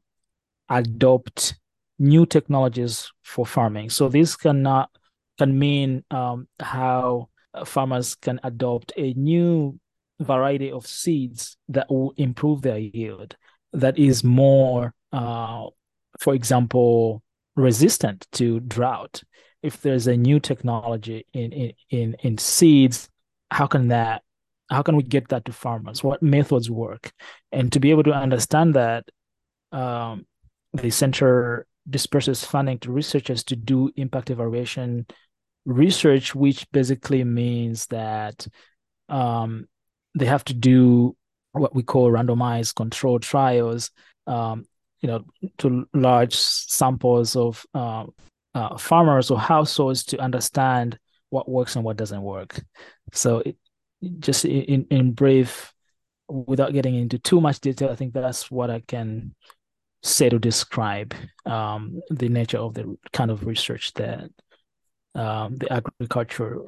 [0.68, 1.56] adopt
[1.98, 3.90] new technologies for farming.
[3.90, 4.90] So this cannot
[5.38, 7.28] can mean um, how
[7.64, 9.78] farmers can adopt a new
[10.20, 13.36] variety of seeds that will improve their yield
[13.74, 15.66] that is more, uh,
[16.18, 17.22] for example,
[17.56, 19.22] resistant to drought.
[19.62, 23.08] If there's a new technology in in in, in seeds,
[23.50, 24.22] how can that
[24.70, 26.02] how can we get that to farmers?
[26.02, 27.12] What methods work?
[27.52, 29.04] And to be able to understand that,
[29.72, 30.26] um,
[30.72, 35.06] the center disperses funding to researchers to do impact evaluation
[35.66, 38.46] research, which basically means that
[39.08, 39.66] um,
[40.18, 41.16] they have to do
[41.54, 43.90] what we call randomized controlled trials,
[44.26, 44.64] um,
[45.00, 45.24] you know,
[45.58, 48.04] to large samples of uh,
[48.54, 50.98] uh, farmers or households to understand
[51.30, 52.60] what works and what doesn't work.
[53.12, 53.56] So, it,
[54.18, 55.72] just in in brief,
[56.28, 59.34] without getting into too much detail, I think that's what I can
[60.02, 61.14] say to describe
[61.46, 64.30] um, the nature of the kind of research that
[65.14, 66.58] um, the agriculture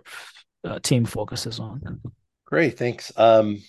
[0.65, 2.01] uh, team focuses on.
[2.47, 3.13] Great, thanks.
[3.17, 3.63] Um,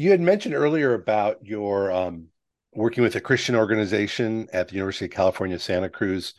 [0.00, 2.28] you had mentioned earlier about your um,
[2.72, 6.32] working with a Christian organization at the University of California, Santa Cruz.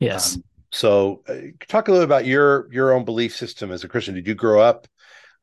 [0.00, 0.34] Yes.
[0.34, 0.42] Um,
[0.72, 1.34] so, uh,
[1.68, 4.16] talk a little about your your own belief system as a Christian.
[4.16, 4.88] Did you grow up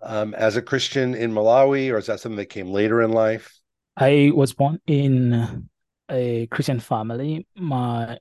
[0.01, 3.57] um, as a Christian in Malawi, or is that something that came later in life?
[3.95, 5.69] I was born in
[6.09, 7.47] a Christian family.
[7.55, 8.17] My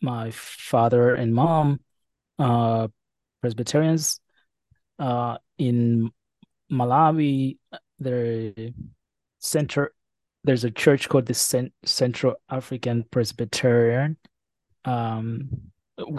[0.00, 1.80] my father and mom
[2.38, 2.86] uh
[3.40, 4.20] Presbyterians.
[5.00, 6.12] Uh, in
[6.70, 7.58] Malawi,
[7.98, 8.52] there
[9.38, 9.92] center
[10.44, 14.16] there's a church called the Central African Presbyterian.
[14.84, 15.48] Um,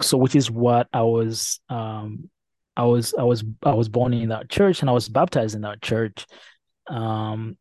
[0.00, 2.28] so which is what I was um
[2.76, 5.62] I was I was I was born in that church and I was baptized in
[5.62, 6.26] that church.
[6.88, 7.56] Um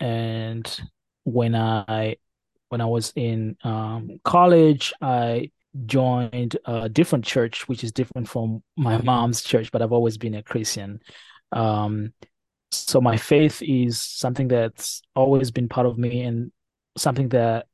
[0.00, 0.80] and
[1.24, 2.16] when I
[2.68, 5.50] when I was in um, college, I
[5.86, 10.34] joined a different church, which is different from my mom's church, but I've always been
[10.34, 11.00] a Christian.
[12.74, 16.52] So my faith is something that's always been part of me and
[16.96, 17.66] something that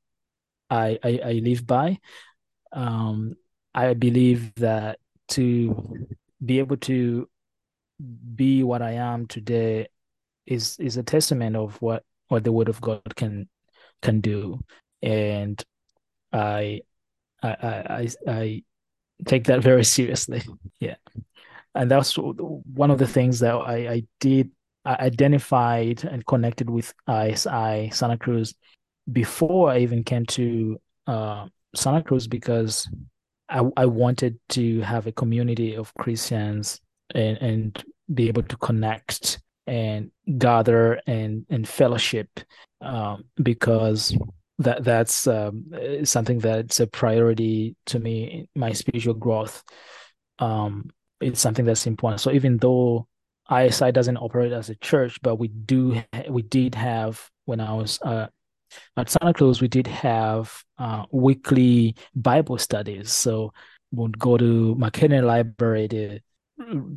[0.69, 1.99] I I, I live by.
[2.73, 3.37] Um,
[3.75, 4.99] I believe that
[5.29, 6.07] to
[6.45, 7.29] be able to
[8.35, 9.89] be what I am today
[10.47, 13.49] is is a testament of what what the Word of God can
[14.03, 14.61] can do,
[15.03, 15.63] and
[16.33, 16.83] I
[17.43, 18.63] I I I
[19.27, 20.43] take that very seriously.
[20.79, 20.97] Yeah,
[21.75, 24.51] and that's one of the things that I I did
[24.87, 28.55] identified and connected with ISI Santa Cruz
[29.11, 32.89] before I even came to uh, Santa Cruz because
[33.49, 36.81] I, I wanted to have a community of Christians
[37.15, 42.29] and, and be able to connect and gather and, and fellowship
[42.81, 44.17] um, because
[44.59, 45.65] that that's um,
[46.05, 49.63] something that's a priority to me my spiritual growth.
[50.39, 52.21] Um, it's something that's important.
[52.21, 53.07] So even though
[53.53, 58.01] ISI doesn't operate as a church but we do we did have when I was
[58.03, 58.29] uh,
[58.97, 63.11] at Santa Cruz, we did have uh, weekly Bible studies.
[63.13, 63.53] So
[63.93, 66.21] we'd go to McHenry Library to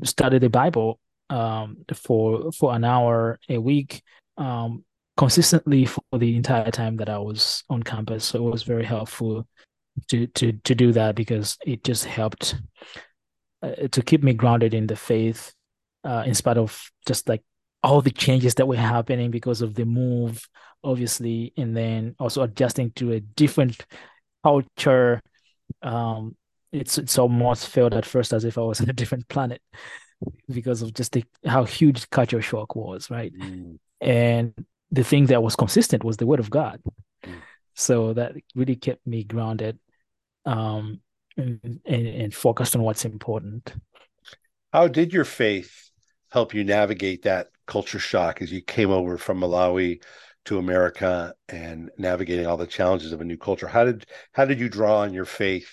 [0.04, 1.00] study the Bible
[1.30, 4.04] um, for for an hour a week,
[4.38, 4.84] um,
[5.18, 8.26] consistently for the entire time that I was on campus.
[8.26, 9.48] So it was very helpful
[10.10, 12.56] to to to do that because it just helped
[13.62, 15.54] uh, to keep me grounded in the faith,
[16.04, 17.42] uh, in spite of just like
[17.84, 20.48] all the changes that were happening because of the move
[20.84, 23.86] obviously, and then also adjusting to a different
[24.44, 25.22] culture.
[25.82, 26.36] Um,
[26.72, 29.62] it's it's almost felt at first as if I was on a different planet
[30.50, 33.34] because of just the, how huge culture shock was, right?
[33.38, 33.78] Mm.
[34.00, 34.54] And
[34.92, 36.80] the thing that was consistent was the word of God.
[37.26, 37.42] Mm.
[37.76, 39.80] So that really kept me grounded
[40.46, 41.02] um,
[41.36, 43.74] and, and, and focused on what's important.
[44.72, 45.90] How did your faith
[46.34, 50.02] help you navigate that culture shock as you came over from Malawi
[50.46, 53.68] to America and navigating all the challenges of a new culture.
[53.68, 55.70] How did how did you draw on your faith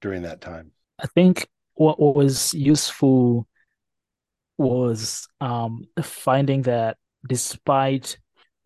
[0.00, 0.72] during that time?
[1.00, 3.46] I think what, was useful
[4.58, 6.96] was um, finding that
[7.28, 8.18] despite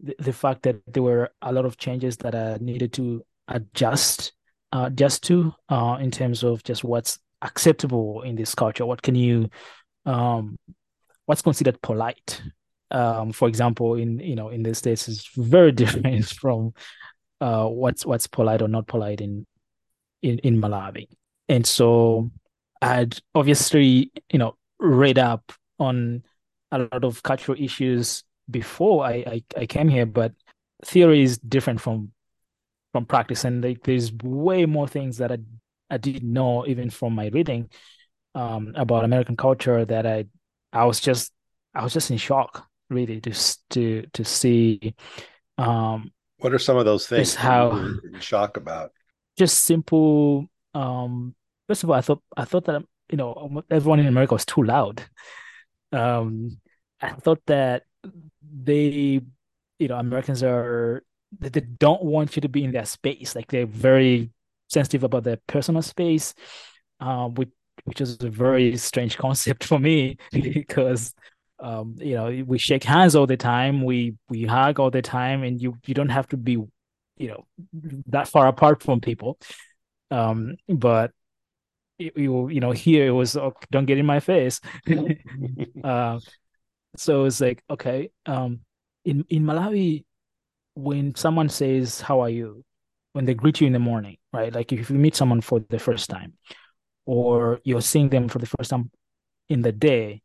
[0.02, 4.32] the, the, fact that there were a lot of changes that I needed to adjust
[4.72, 9.14] uh, just to uh, in terms of just what's acceptable in this culture, what can
[9.14, 9.48] you
[10.04, 10.56] um,
[11.28, 12.40] what's considered polite
[12.90, 16.72] um, for example, in you know in the states is very different from
[17.40, 19.46] uh, what's what's polite or not polite in
[20.22, 21.08] in in Malawi.
[21.48, 22.30] And so
[22.82, 26.22] I'd obviously you know read up on
[26.70, 30.32] a lot of cultural issues before I I, I came here, but
[30.84, 32.12] theory is different from
[32.92, 35.38] from practice, and like, there's way more things that I
[35.90, 37.68] I didn't know even from my reading
[38.34, 40.26] um, about American culture that I
[40.72, 41.32] I was just
[41.74, 44.94] I was just in shock really just to to see
[45.58, 48.92] um what are some of those things how in shock about?
[49.36, 51.34] Just simple um
[51.66, 54.62] first of all i thought i thought that you know everyone in america was too
[54.62, 55.02] loud.
[55.92, 56.60] Um
[57.00, 57.84] i thought that
[58.42, 59.20] they
[59.78, 61.02] you know americans are
[61.38, 63.34] they, they don't want you to be in their space.
[63.34, 64.30] Like they're very
[64.68, 66.34] sensitive about their personal space
[67.00, 67.50] um which
[67.88, 71.14] which is a very strange concept for me because
[71.60, 75.42] um, you know, we shake hands all the time, we we hug all the time,
[75.42, 77.46] and you you don't have to be, you know,
[78.06, 79.38] that far apart from people.
[80.10, 81.10] Um, but
[81.98, 84.60] you you know, here it was oh, don't get in my face.
[85.84, 86.20] uh,
[86.96, 88.60] so it's like okay, um,
[89.04, 90.04] in in Malawi,
[90.74, 92.64] when someone says how are you,
[93.14, 94.54] when they greet you in the morning, right?
[94.54, 96.34] Like if you meet someone for the first time,
[97.08, 98.90] or you're seeing them for the first time
[99.48, 100.20] in the day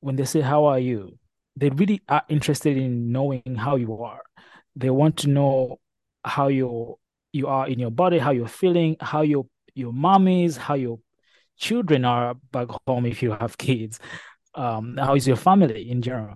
[0.00, 1.18] when they say, How are you?
[1.56, 4.20] They really are interested in knowing how you are.
[4.76, 5.78] They want to know
[6.22, 6.98] how you
[7.32, 10.98] you are in your body, how you're feeling, how your your mom is, how your
[11.56, 13.98] children are back home if you have kids,
[14.54, 16.34] um, how is your family in general.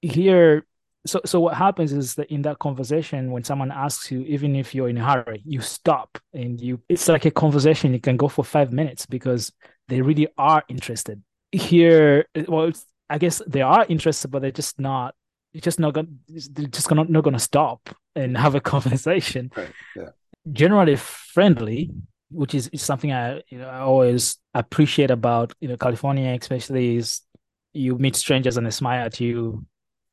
[0.00, 0.64] Here,
[1.06, 4.74] so so what happens is that in that conversation, when someone asks you, even if
[4.74, 7.92] you're in a hurry, you stop and you it's like a conversation.
[7.92, 9.52] You can go for five minutes because
[9.88, 11.22] they really are interested.
[11.52, 12.72] Here, well,
[13.10, 15.14] I guess they are interested, but they're just not.
[15.52, 16.08] You're just not gonna.
[16.28, 19.50] They're just gonna not gonna stop and have a conversation.
[19.54, 19.70] Right.
[19.94, 20.10] Yeah.
[20.52, 21.90] Generally friendly,
[22.30, 26.96] which is, is something I you know I always appreciate about you know California, especially
[26.96, 27.20] is
[27.74, 29.66] you meet strangers and they smile at you.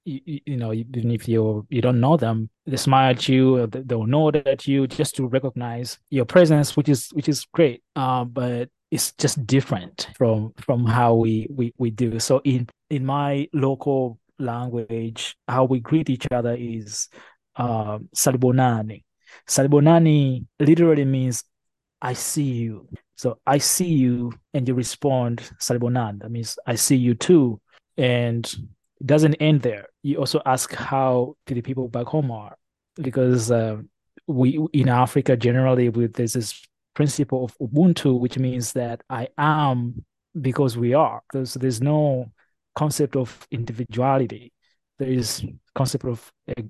[0.04, 3.68] You, you know, even if you you don't know them, they smile at you.
[3.68, 7.84] They'll nod at you just to recognize your presence, which is which is great.
[7.96, 12.20] Uh, but it's just different from from how we we we do.
[12.20, 17.08] So in in my local language, how we greet each other is
[17.56, 19.04] uh, salibonani.
[19.48, 21.44] Salibonani literally means
[22.02, 22.88] I see you.
[23.16, 26.20] So I see you and you respond Salibonan.
[26.22, 27.62] That means I see you too.
[27.96, 28.52] And
[29.02, 29.88] it doesn't end there.
[30.04, 32.56] You also ask how the people back home are.
[32.96, 33.78] Because uh,
[34.28, 36.62] we in Africa generally with there's this
[36.94, 40.06] principle of Ubuntu, which means that I am
[40.40, 41.22] because we are.
[41.34, 42.32] There's there's no
[42.76, 44.54] concept of individuality.
[45.00, 45.44] There is
[45.74, 46.64] concept of a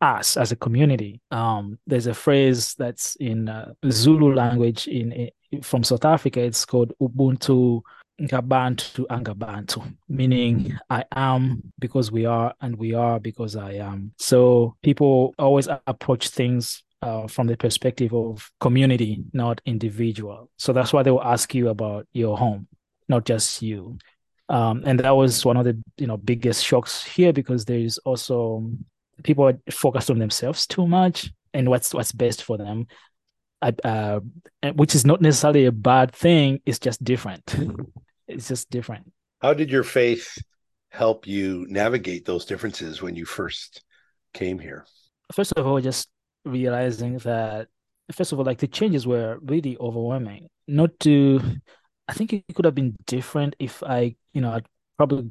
[0.00, 1.20] us as a community.
[1.30, 6.40] Um, there's a phrase that's in uh, Zulu language in, in, from South Africa.
[6.40, 7.82] It's called Ubuntu
[8.20, 14.12] Ngabantu Angabantu, meaning I am because we are, and we are because I am.
[14.18, 20.48] So people always approach things uh, from the perspective of community, not individual.
[20.58, 22.68] So that's why they will ask you about your home,
[23.08, 23.98] not just you.
[24.48, 27.98] Um, and that was one of the you know biggest shocks here because there is
[27.98, 28.70] also
[29.22, 32.86] people are focused on themselves too much and what's what's best for them
[33.62, 34.20] uh,
[34.74, 37.42] which is not necessarily a bad thing it's just different
[38.28, 39.10] it's just different.
[39.40, 40.38] How did your faith
[40.90, 43.82] help you navigate those differences when you first
[44.32, 44.86] came here?
[45.32, 46.08] First of all just
[46.44, 47.68] realizing that
[48.12, 50.48] first of all like the changes were really overwhelming.
[50.68, 51.40] Not to
[52.06, 54.66] i think it could have been different if i you know i'd
[54.98, 55.30] probably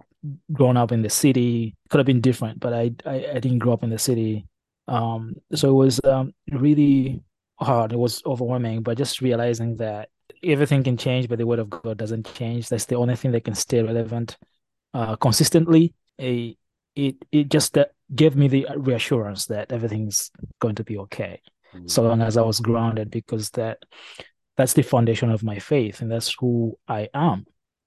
[0.51, 1.75] grown up in the city.
[1.89, 4.47] Could have been different but I, I i, didn't grow up in the city.
[4.87, 7.21] Um so it was um really
[7.59, 7.93] hard.
[7.93, 10.09] It was overwhelming but just realizing that
[10.43, 13.43] everything can change but the word of god doesn't change that's the only thing that
[13.43, 14.37] can stay relevant
[14.93, 16.55] uh consistently a
[16.95, 21.41] it it just uh, gave me the reassurance that everything's going to be okay
[21.73, 21.87] mm-hmm.
[21.87, 23.79] so long as i was grounded because that
[24.55, 27.45] that's the foundation of my faith and that's who i am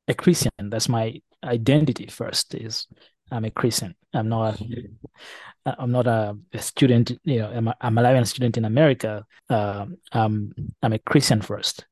[0.08, 2.86] a christian that's my identity first is
[3.30, 3.94] I'm a Christian.
[4.14, 4.60] I'm not.
[5.66, 7.18] I'm not a, student.
[7.24, 9.26] You know, I'm a, I'm a Malawian student in America.
[9.50, 11.86] Uh, I'm I'm a Christian first.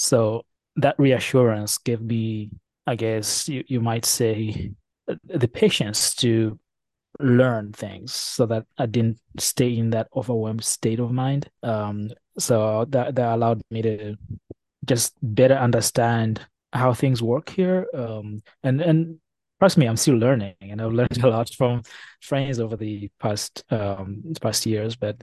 [0.00, 0.46] So
[0.76, 2.50] that reassurance gave me,
[2.86, 4.72] I guess you, you might say,
[5.24, 6.58] the patience to
[7.18, 11.50] learn things, so that I didn't stay in that overwhelmed state of mind.
[11.62, 14.16] Um, so that that allowed me to
[14.86, 16.40] just better understand
[16.72, 17.86] how things work here.
[17.92, 19.18] Um, and and
[19.58, 21.82] trust me, I'm still learning, and I've learned a lot from
[22.22, 24.96] friends over the past um past years.
[24.96, 25.20] But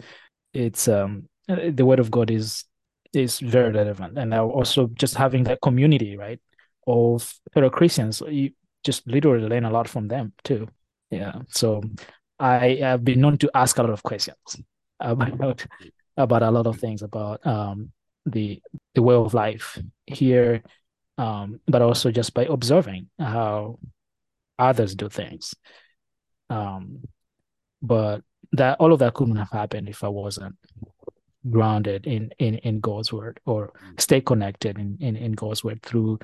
[0.54, 2.64] it's um the word of God is
[3.14, 6.40] is very relevant, and also just having that community, right,
[6.86, 8.52] of fellow Christians, you
[8.84, 10.68] just literally learn a lot from them too.
[11.10, 11.82] Yeah, so
[12.40, 14.58] I have been known to ask a lot of questions
[15.00, 15.66] about
[16.18, 17.92] about a lot of things about um
[18.26, 18.62] the
[18.96, 20.64] the way of life here
[21.18, 23.80] um, but also just by observing how
[24.60, 25.56] others do things.
[26.50, 27.04] Um,
[27.82, 28.22] but
[28.54, 30.56] that all of that couldn't have happened if I wasn't
[31.50, 34.00] grounded in in in God's word or mm.
[34.00, 36.20] stay connected in in, in God's word through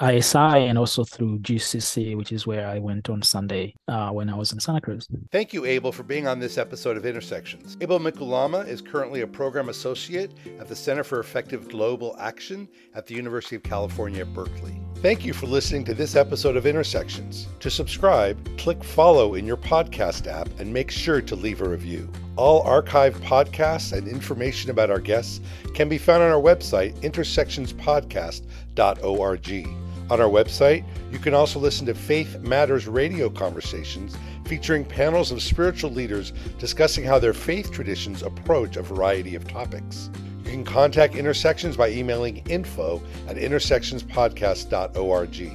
[0.00, 4.36] ISI and also through GCC, which is where I went on Sunday uh, when I
[4.36, 5.08] was in Santa Cruz.
[5.32, 7.76] Thank you, Abel, for being on this episode of Intersections.
[7.80, 10.30] Abel Mikulama is currently a program associate
[10.60, 14.80] at the Center for Effective Global Action at the University of California Berkeley.
[14.96, 17.46] Thank you for listening to this episode of Intersections.
[17.60, 22.10] To subscribe, click follow in your podcast app and make sure to leave a review.
[22.36, 25.40] All archived podcasts and information about our guests
[25.74, 29.87] can be found on our website, intersectionspodcast.org.
[30.10, 35.42] On our website, you can also listen to Faith Matters radio conversations featuring panels of
[35.42, 40.08] spiritual leaders discussing how their faith traditions approach a variety of topics.
[40.44, 45.52] You can contact Intersections by emailing info at intersectionspodcast.org.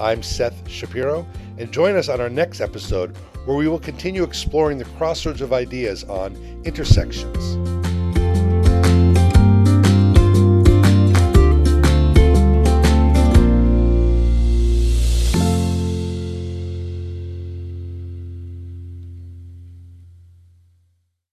[0.00, 1.24] I'm Seth Shapiro,
[1.58, 5.52] and join us on our next episode where we will continue exploring the crossroads of
[5.52, 7.77] ideas on intersections.